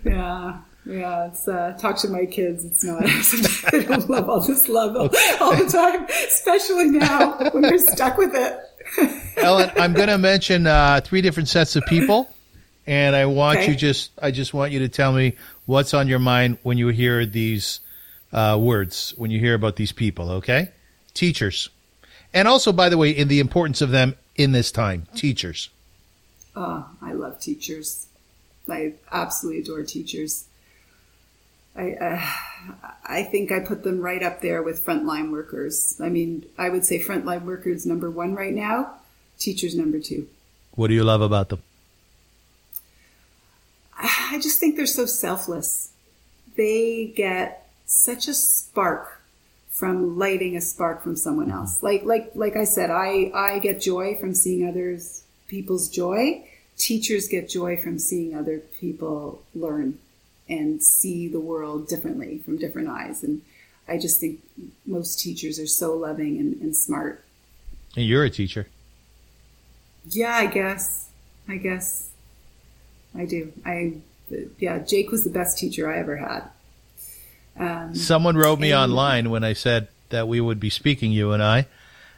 [0.05, 1.27] Yeah, yeah.
[1.29, 2.65] It's uh, talk to my kids.
[2.65, 3.03] It's not.
[3.75, 5.11] I don't love all this love all,
[5.41, 8.59] all the time, especially now when they're stuck with it.
[9.37, 12.29] Ellen, I'm going to mention uh, three different sets of people,
[12.87, 13.71] and I want Okay.
[13.71, 16.89] you just I just want you to tell me what's on your mind when you
[16.89, 17.81] hear these
[18.33, 20.31] uh, words, when you hear about these people.
[20.33, 20.71] Okay,
[21.15, 21.69] teachers,
[22.35, 25.69] and also, by the way, in the importance of them in this time, teachers.
[26.57, 28.09] Oh, I love teachers.
[28.69, 30.45] I absolutely adore teachers.
[31.75, 32.21] I uh,
[33.05, 35.99] I think I put them right up there with frontline workers.
[36.03, 38.95] I mean, I would say frontline workers number one right now,
[39.39, 40.29] teachers number two.
[40.75, 41.63] What do you love about them?
[43.99, 45.93] I just think they're so selfless.
[46.57, 49.23] They get such a spark
[49.69, 51.83] from lighting a spark from someone else.
[51.83, 56.47] Like like like I said, I I get joy from seeing others people's joy.
[56.77, 59.99] Teachers get joy from seeing other people learn
[60.49, 63.23] and see the world differently from different eyes.
[63.23, 63.43] And
[63.89, 64.41] I just think
[64.87, 67.25] most teachers are so loving and, and smart.
[67.97, 68.67] And you're a teacher.
[70.09, 71.09] Yeah, I guess.
[71.49, 72.09] I guess
[73.17, 73.53] I do.
[73.65, 73.95] I
[74.59, 76.45] yeah, Jake was the best teacher I ever had.
[77.59, 81.33] Um, Someone wrote me and- online when I said that we would be speaking, you
[81.33, 81.67] and I,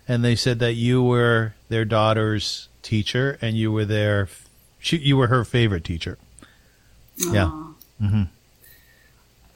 [0.07, 4.29] and they said that you were their daughter's teacher and you were their,
[4.79, 6.19] she, you were her favorite teacher.
[7.17, 7.51] Yeah.
[8.01, 8.07] Aw.
[8.09, 8.23] hmm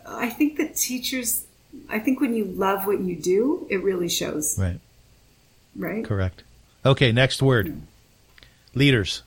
[0.07, 1.45] I think that teachers.
[1.91, 4.81] I think when you love what you do, it really shows, Right.
[5.77, 6.03] right?
[6.05, 6.43] Correct.
[6.85, 7.13] Okay.
[7.13, 7.83] Next word.
[8.75, 9.23] Leaders.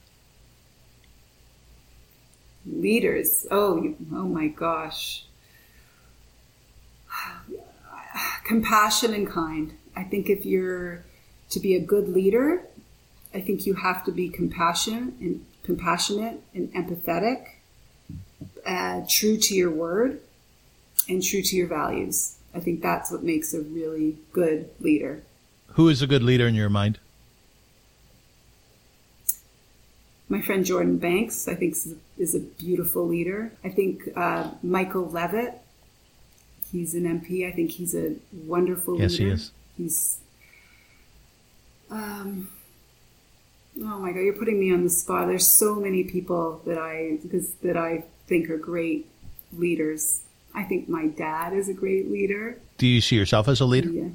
[2.66, 3.46] Leaders.
[3.52, 5.26] Oh, you, oh my gosh.
[8.44, 9.74] Compassion and kind.
[9.96, 11.04] I think if you're
[11.52, 12.64] to be a good leader,
[13.34, 17.46] I think you have to be compassionate and compassionate and empathetic,
[18.66, 20.20] uh, true to your word,
[21.10, 22.38] and true to your values.
[22.54, 25.24] I think that's what makes a really good leader.
[25.76, 27.00] Who is a good leader in your mind?
[30.30, 33.52] My friend Jordan Banks, I think, is- is a beautiful leader.
[33.64, 35.56] I think uh, Michael Levitt,
[36.72, 37.46] he's an MP.
[37.48, 39.36] I think he's a wonderful Yes, he leader.
[39.36, 39.52] is.
[39.78, 40.18] He's.
[41.90, 42.48] Um,
[43.82, 45.28] oh my God, you're putting me on the spot.
[45.28, 49.08] There's so many people that I because that I think are great
[49.54, 50.22] leaders.
[50.54, 52.60] I think my dad is a great leader.
[52.78, 53.90] Do you see yourself as a leader?
[53.90, 54.10] Yeah.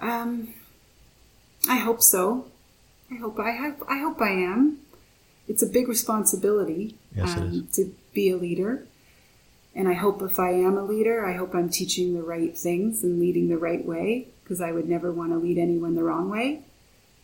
[0.00, 0.54] Um,
[1.68, 2.46] I hope so.
[3.10, 3.82] I hope I have.
[3.88, 4.78] I hope I am.
[5.46, 8.86] It's a big responsibility Yes, um, to be a leader,
[9.74, 13.02] and I hope if I am a leader, I hope I'm teaching the right things
[13.04, 16.30] and leading the right way because I would never want to lead anyone the wrong
[16.30, 16.62] way.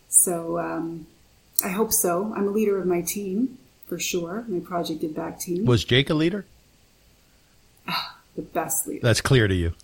[0.09, 1.07] So um,
[1.65, 2.33] I hope so.
[2.37, 3.59] I'm a leader of my team
[3.91, 4.45] for sure.
[4.49, 6.47] My Project Give Back team, Was Jake a leader?
[8.37, 9.01] the best leader.
[9.03, 9.75] That's clear to you.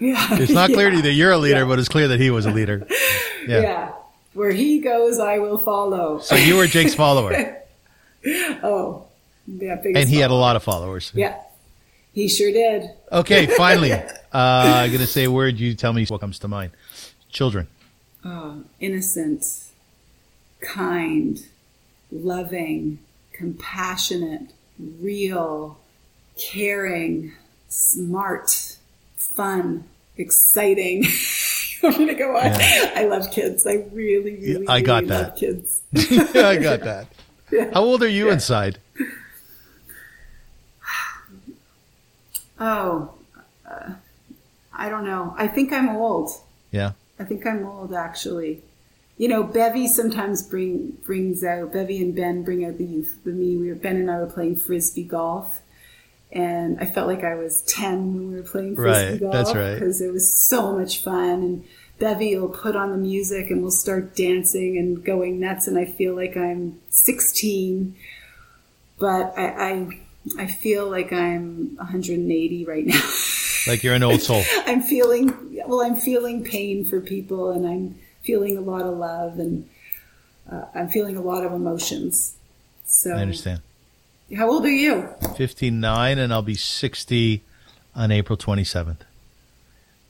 [0.00, 0.96] Yeah, It's not clear to Yeah.
[0.96, 1.64] you that you're a leader, Yeah.
[1.66, 2.86] but it's clear that he was a leader.
[3.46, 3.60] Yeah.
[3.60, 3.92] Yeah.
[4.32, 6.18] Where he goes, I will follow.
[6.18, 7.58] So you were Jake's follower,
[8.62, 9.04] Oh,
[9.46, 11.12] yeah, and he had a lot of followers.
[11.14, 11.36] Yeah,
[12.14, 12.88] he sure did.
[13.12, 14.02] Okay, finally, uh,
[14.32, 15.60] I'm going to say a word.
[15.60, 16.72] You tell me what comes to mind.
[17.28, 17.68] Children.
[18.24, 19.44] Oh, innocent,
[20.62, 21.44] kind,
[22.10, 22.98] loving,
[23.34, 25.78] compassionate, real,
[26.38, 27.32] caring,
[27.68, 28.76] smart,
[29.16, 29.84] fun,
[30.16, 31.02] exciting.
[31.82, 32.44] Me to go on?
[32.46, 32.92] Yeah.
[32.96, 33.66] I love kids.
[33.66, 35.28] I really, really, Yeah, I got really that.
[35.28, 35.82] love kids.
[36.34, 37.06] I got that.
[37.74, 38.78] How old are you inside?
[42.58, 43.10] Oh,
[43.68, 43.94] uh,
[44.72, 45.34] I don't know.
[45.36, 46.30] I think I'm old.
[46.70, 46.92] Yeah.
[47.18, 48.62] I think I'm old, actually.
[49.16, 53.20] You know, Bevy sometimes bring brings out Bevy and Ben bring out the youth.
[53.24, 55.60] The me, we were Ben and I were playing frisbee golf,
[56.32, 59.54] and I felt like I was ten when we were playing frisbee Right, golf that's
[59.54, 59.74] right.
[59.74, 61.42] because it was so much fun.
[61.42, 61.64] And
[62.00, 65.68] Bevy will put on the music and we'll start dancing and going nuts.
[65.68, 67.94] And I feel like I'm 16,
[68.98, 69.88] but I, I,
[70.42, 73.00] I feel like I'm 180 right now.
[73.68, 74.42] Like you're an old soul.
[74.66, 79.38] I'm feeling, well, I'm feeling pain for people and I'm feeling a lot of love
[79.38, 79.68] and
[80.50, 82.34] uh, I'm feeling a lot of emotions.
[82.86, 83.60] So I understand.
[84.36, 85.08] How old are you?
[85.36, 87.42] 59 and I'll be 60
[87.94, 88.98] on April 27th.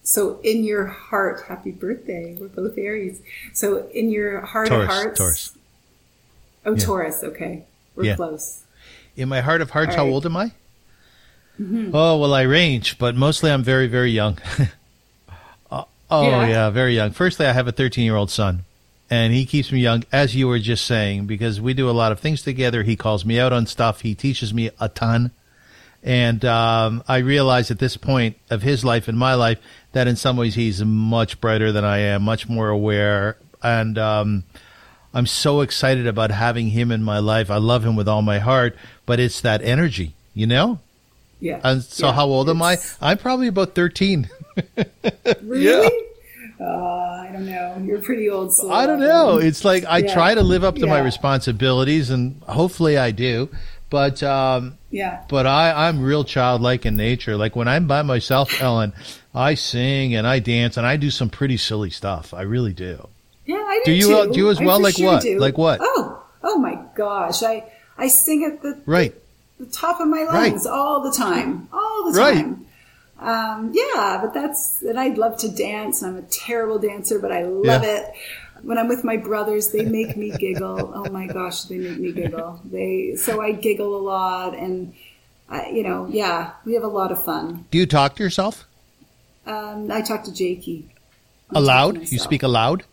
[0.03, 2.37] So in your heart, happy birthday.
[2.39, 3.21] We're both Aries.
[3.53, 5.19] So in your heart Taurus, of hearts.
[5.19, 5.59] Taurus.
[6.67, 6.85] Oh, Yeah.
[6.85, 7.25] Taurus.
[7.25, 7.65] Okay.
[7.97, 8.17] We're Yeah.
[8.17, 8.63] close.
[9.17, 10.53] In my heart of hearts, All how old am I?
[11.61, 14.39] Oh, well, I range, but mostly I'm very, very young.
[16.21, 16.47] oh, Yeah.
[16.49, 16.71] yeah.
[16.71, 17.11] very young.
[17.13, 18.65] Firstly, I have a 13 year old son,
[19.11, 22.13] and he keeps me young, as you were just saying, because we do a lot
[22.13, 22.83] of things together.
[22.83, 25.31] He calls me out on stuff, he teaches me a ton.
[26.03, 29.59] And um, I realize at this point of his life and my life
[29.93, 33.39] that in some ways he's much brighter than I am, much more aware.
[33.63, 34.45] And um,
[35.15, 37.51] I'm so excited about having him in my life.
[37.51, 40.79] I love him with all my heart, but it's that energy, you know?
[41.41, 41.61] Yeah.
[41.65, 42.13] And so Yeah.
[42.13, 42.77] how old am I?
[43.01, 44.29] I'm probably about 13.
[45.43, 45.91] Really?
[46.61, 47.83] Uh, I don't know.
[47.85, 48.73] You're pretty old soul.
[48.73, 49.39] I don't know.
[49.39, 50.15] It's like I Yeah.
[50.15, 53.49] try to live up to my responsibilities and hopefully I do.
[53.91, 55.21] But um Yeah.
[55.29, 57.37] but I I'm real childlike in nature.
[57.37, 58.93] Like when I'm by myself, Ellen,
[59.35, 62.33] I sing and I dance and I do some pretty silly stuff.
[62.33, 63.09] I really do.
[63.47, 63.97] Yeah, I Do do.
[63.97, 64.15] you, too.
[64.17, 64.81] uh, do you as well?
[64.81, 65.23] Like sure what?
[65.23, 65.39] do.
[65.39, 65.81] Like what?
[65.83, 67.43] Oh, oh my gosh!
[67.43, 67.65] I
[67.99, 69.13] I sing at the Right.
[69.61, 70.53] the top of my Right.
[70.53, 72.49] lungs all the time, all the time.
[72.51, 72.57] Right.
[73.19, 76.03] Um, yeah, but that's and I'd love to dance.
[76.03, 77.99] I'm a terrible dancer, but I love Yeah.
[77.99, 78.13] it.
[78.63, 80.93] When I'm with my brothers, they make me giggle.
[80.95, 82.61] Oh my gosh, they make me giggle.
[82.65, 84.95] They so I giggle a lot, and
[85.49, 87.67] I, you know, yeah, we have a lot of fun.
[87.71, 88.67] Do you talk to yourself?
[89.47, 90.89] Um, I talk to Jakey.
[91.51, 92.13] I talk to Aloud?
[92.13, 92.85] You speak aloud?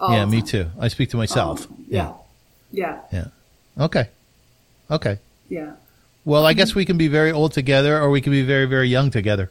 [0.00, 0.66] all yeah, me too.
[0.78, 1.66] I speak to myself.
[1.88, 2.12] Yeah,
[2.70, 3.28] yeah, yeah,
[3.78, 4.08] Okay.
[4.90, 5.18] Okay.
[5.48, 5.72] yeah.
[6.28, 8.86] Well, I guess we can be very old together or we can be very, very
[8.88, 9.50] young together.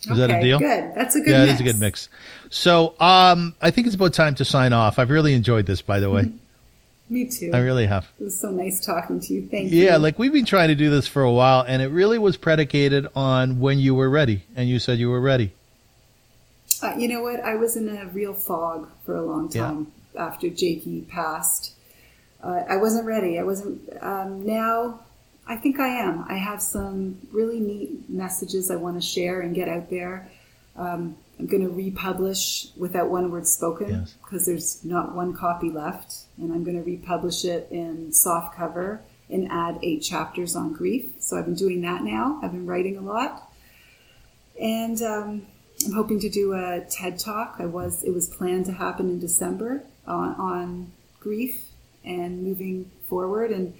[0.00, 0.58] Is that a Okay, deal?
[0.58, 0.92] Good.
[0.96, 1.30] That's a good.
[1.30, 1.50] yeah, mix.
[1.50, 2.08] it is a good mix.
[2.50, 4.98] So, um, I think it's about time to sign off.
[4.98, 6.32] I've really enjoyed this, by the way.
[7.08, 7.52] Me too.
[7.54, 8.08] I really have.
[8.18, 9.46] it was so nice talking to you.
[9.46, 9.84] Thank you.
[9.84, 12.36] Yeah, like we've been trying to do this for a while, and it really was
[12.36, 15.52] predicated on when you were ready, and you said you were ready.
[16.82, 17.38] Uh, you know what?
[17.38, 19.62] I was in a real fog for a long Yeah.
[19.68, 21.72] time after Jakey passed.
[22.42, 23.38] Uh, I wasn't ready.
[23.38, 23.80] I wasn't.
[24.02, 25.00] Um, now,
[25.46, 26.24] I think I am.
[26.28, 30.30] I have some really neat messages I want to share and get out there.
[30.76, 34.14] Um, I'm going to republish without one word spoken Yes.
[34.22, 39.00] because there's not one copy left, and I'm going to republish it in soft cover
[39.28, 41.10] and add eight chapters on grief.
[41.18, 42.38] So I've been doing that now.
[42.42, 43.50] I've been writing a lot,
[44.60, 45.46] and um,
[45.84, 47.56] I'm hoping to do a TED talk.
[47.58, 51.64] I was it was planned to happen in December on, on grief
[52.04, 53.74] and moving forward, and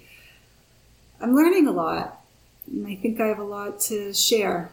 [1.21, 2.21] I'm learning a lot.
[2.67, 4.71] And I think I have a lot to share.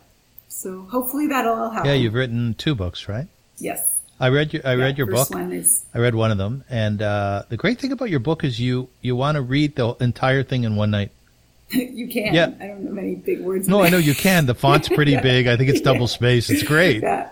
[0.49, 1.89] So hopefully that'll all happen.
[1.89, 3.27] Yeah, you've written two books, right?
[3.59, 3.89] yes.
[4.21, 5.41] I read your I Yeah, read your first book.
[5.41, 8.45] One is I read one of them, and uh, the great thing about your book
[8.45, 11.11] is you you want to read the entire thing in one night.
[11.71, 12.33] you can.
[12.33, 12.53] Yeah.
[12.61, 13.67] I don't know many big words.
[13.69, 14.47] No, I know you can.
[14.47, 15.49] The font's pretty big.
[15.49, 16.51] I think it's double space.
[16.51, 17.03] It's great.
[17.03, 17.31] Yeah.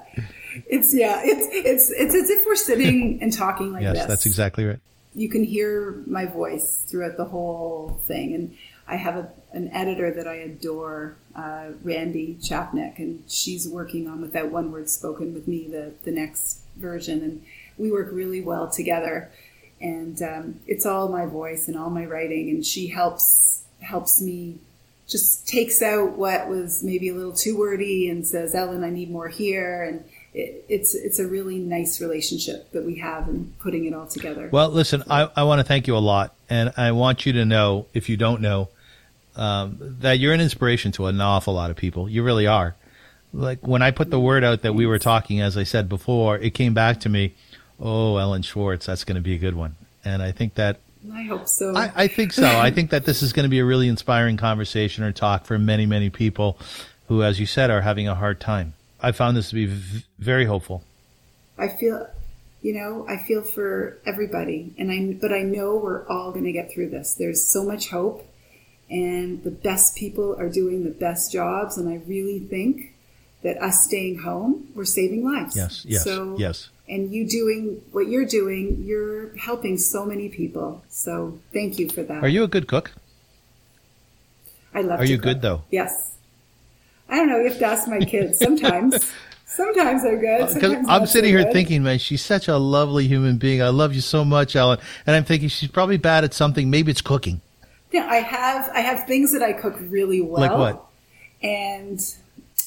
[0.67, 1.21] It's yeah.
[1.23, 4.07] It's it's it's as if we're sitting and talking like Yes, this.
[4.07, 4.81] that's exactly right.
[5.15, 8.35] you can hear my voice throughout the whole thing.
[8.35, 8.57] And
[8.91, 14.21] I have a, an editor that I adore, uh, Randy Chapnick, and she's working on
[14.21, 17.23] with that One Word Spoken with me, the, the next version.
[17.23, 17.45] And
[17.79, 19.31] we work really well together.
[19.81, 24.59] And um, it's all my voice and all my writing, and she helps helps me
[25.09, 29.11] just takes out what was maybe a little too wordy and says, Ellen, I need
[29.11, 29.83] more here.
[29.83, 34.07] And it, it's it's a really nice relationship that we have in putting it all
[34.07, 34.49] together.
[34.53, 37.45] Well, listen, I, I want to thank you a lot, and I want you to
[37.45, 38.69] know, if you don't know,
[39.41, 42.09] um, that you're an inspiration to an awful lot of people.
[42.09, 42.77] You really are.
[43.33, 46.37] Like when I put the word out that we were talking, as I said before,
[46.39, 47.35] it came back to me.
[47.81, 49.77] Oh, Ellen Schwartz, that's going to be a good one.
[50.05, 50.81] And I think that
[51.15, 51.75] I hope so.
[51.75, 52.47] I, I think so.
[52.47, 55.59] I think that this is going to be a really inspiring conversation or talk for
[55.59, 56.59] many, many people
[57.09, 58.75] who, as you said, are having a hard time.
[59.01, 60.85] I found this to be v- very hopeful.
[61.57, 62.07] I feel,
[62.61, 66.53] you know, I feel for everybody, and I but I know we're all going to
[66.53, 67.15] get through this.
[67.19, 68.27] There's so much hope,
[68.91, 72.95] and the best people are doing the best jobs, and I really think
[73.43, 75.57] that us staying home, we're saving lives.
[75.57, 76.69] Yes, yes, So, yes.
[76.89, 80.83] And you doing what you're doing, you're helping so many people.
[80.89, 82.23] So thank you for that.
[82.23, 82.93] Are you a good cook?
[84.75, 84.99] I love.
[84.99, 85.25] Are you cook.
[85.25, 85.63] good though?
[85.71, 86.11] Yes.
[87.09, 87.39] I don't know.
[87.39, 89.13] You have to ask my kids sometimes.
[89.47, 90.43] Sometimes they're good.
[90.43, 91.53] Uh, because sometimes I'm sitting here good.
[91.53, 93.61] thinking, man, she's such a lovely human being.
[93.61, 94.79] I love you so much, Ellen.
[95.09, 96.71] And I'm thinking she's probably bad at something.
[96.71, 97.41] Maybe it's cooking.
[97.93, 100.41] Yeah, I have I have things that I cook really well.
[100.41, 100.87] Like what?
[101.43, 102.01] And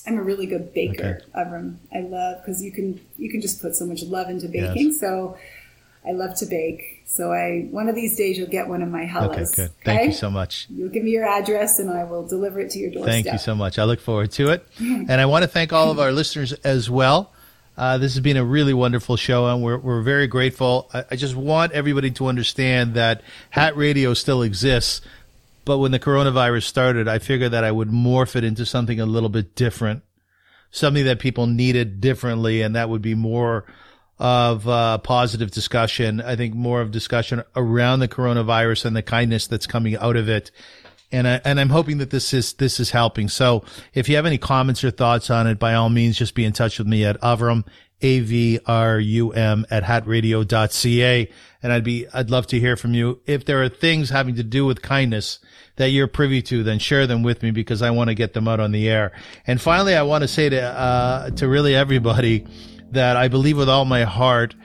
[0.05, 1.77] I'm a really good baker, Avram.
[1.93, 4.93] I love because you can you can just put so much love into baking.
[4.93, 5.37] So
[6.05, 7.03] I love to bake.
[7.05, 9.71] So I one of these days you'll get one of my Okay, good.
[9.85, 10.67] Thank you so much.
[10.69, 13.13] You'll give me your address and I will deliver it to your doorstep.
[13.13, 13.79] Thank you so much.
[13.79, 14.67] I look forward to it.
[14.79, 17.31] and I want to thank all of our listeners as well.
[17.75, 20.89] Uh, this has been a really wonderful show, and we're, we're very grateful.
[20.93, 25.01] I, I just want everybody to understand that Hat Radio still exists,
[25.65, 29.07] but when the coronavirus started, I figured that I would morph it into something a
[29.07, 30.03] little bit different,
[30.69, 33.65] something that people needed differently, and that would be more
[34.19, 36.21] of uh, positive discussion.
[36.21, 40.29] I think more of discussion around the coronavirus and the kindness that's coming out of
[40.29, 40.51] it
[41.13, 43.29] and I, and I'm hoping that this is this is helping.
[43.29, 46.43] So if you have any comments or thoughts on it, by all means, just be
[46.43, 47.65] in touch with me at Avram
[48.01, 52.95] A V R U M at hatradio.ca, and I'd be I'd love to hear from
[52.95, 53.21] you.
[53.25, 55.39] If there are things having to do with kindness
[55.75, 58.47] that you're privy to, then share them with me because I want to get them
[58.47, 59.11] out on the air.
[59.45, 62.47] And finally, I want to say to uh, to really everybody
[62.91, 64.55] that I believe with all my heart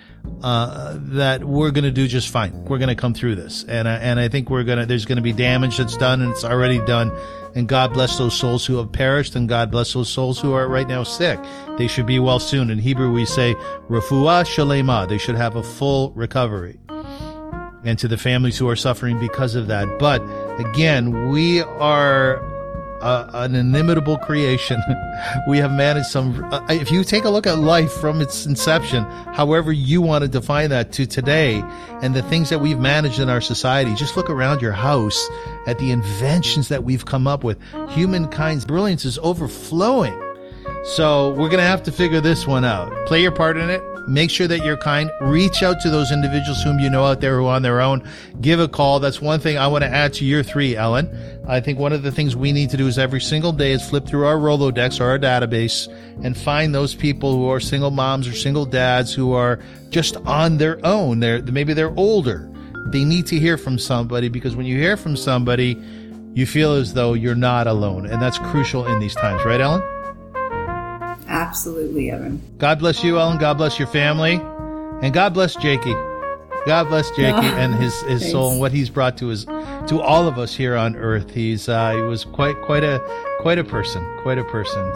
[0.43, 2.65] uh, that we're going to do just fine.
[2.65, 4.87] We're going to come through this, and I, and I think we're going to.
[4.87, 7.13] There's going to be damage that's done, and it's already done.
[7.55, 10.69] And God bless those souls who have perished, and God bless those souls who are
[10.69, 11.41] right now sick.
[11.77, 12.71] They should be well soon.
[12.71, 13.55] In Hebrew, we say
[13.89, 15.09] refuah shalema.
[15.09, 16.79] They should have a full recovery.
[17.85, 19.99] And to the families who are suffering because of that.
[19.99, 20.21] But
[20.61, 22.58] again, we are
[23.01, 24.83] uh, an inimitable creation.
[25.49, 26.45] we have managed some.
[26.53, 30.29] Uh, if you take a look at life from its inception, however you want to
[30.29, 31.63] define that to today,
[32.03, 35.29] and the things that we've managed in our society, just look around your house
[35.67, 37.59] at the inventions that we've come up with.
[37.91, 40.19] Humankind's brilliance is overflowing.
[40.85, 42.93] So we're going to have to figure this one out.
[43.07, 43.83] Play your part in it.
[44.09, 45.11] Make sure that you're kind.
[45.21, 48.03] Reach out to those individuals whom you know out there who are on their own.
[48.41, 49.01] Give a call.
[49.01, 51.15] That's one thing I want to add to your three, Ellen.
[51.47, 53.87] I think one of the things we need to do is every single day is
[53.87, 55.89] flip through our Rolodex or our database
[56.25, 60.57] and find those people who are single moms or single dads who are just on
[60.57, 61.21] their own.
[61.21, 62.51] They're, maybe they're older.
[62.93, 65.77] They need to hear from somebody because when you hear from somebody,
[66.33, 68.07] you feel as though you're not alone.
[68.07, 69.83] And that's crucial in these times, right, Ellen?
[71.29, 72.41] Absolutely, Evan.
[72.59, 73.39] God bless you, Ellen.
[73.39, 74.41] God bless your family.
[75.03, 75.95] And God bless Jakey.
[76.67, 80.01] God bless Jakey Oh, and his, his soul and what he's brought to his to
[80.03, 81.31] all of us here on earth.
[81.31, 82.99] He's uh, he was quite quite a
[83.41, 84.93] quite a person, quite a person.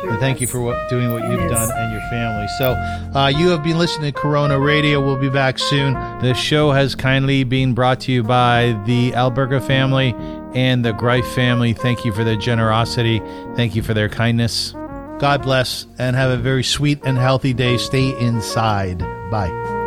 [0.00, 1.50] Sure And thank you for what, doing what you've is.
[1.52, 2.46] done and your family.
[2.58, 2.72] So,
[3.18, 5.00] uh, you have been listening to Corona Radio.
[5.00, 5.94] We'll be back soon.
[6.20, 10.14] The show has kindly been brought to you by the Alberga family
[10.54, 11.72] and the Gryfe family.
[11.72, 13.20] Thank you for their generosity.
[13.54, 14.74] Thank you for their kindness.
[15.18, 17.76] God bless and have a very sweet and healthy day.
[17.76, 18.98] Stay inside.
[19.30, 19.77] Bye.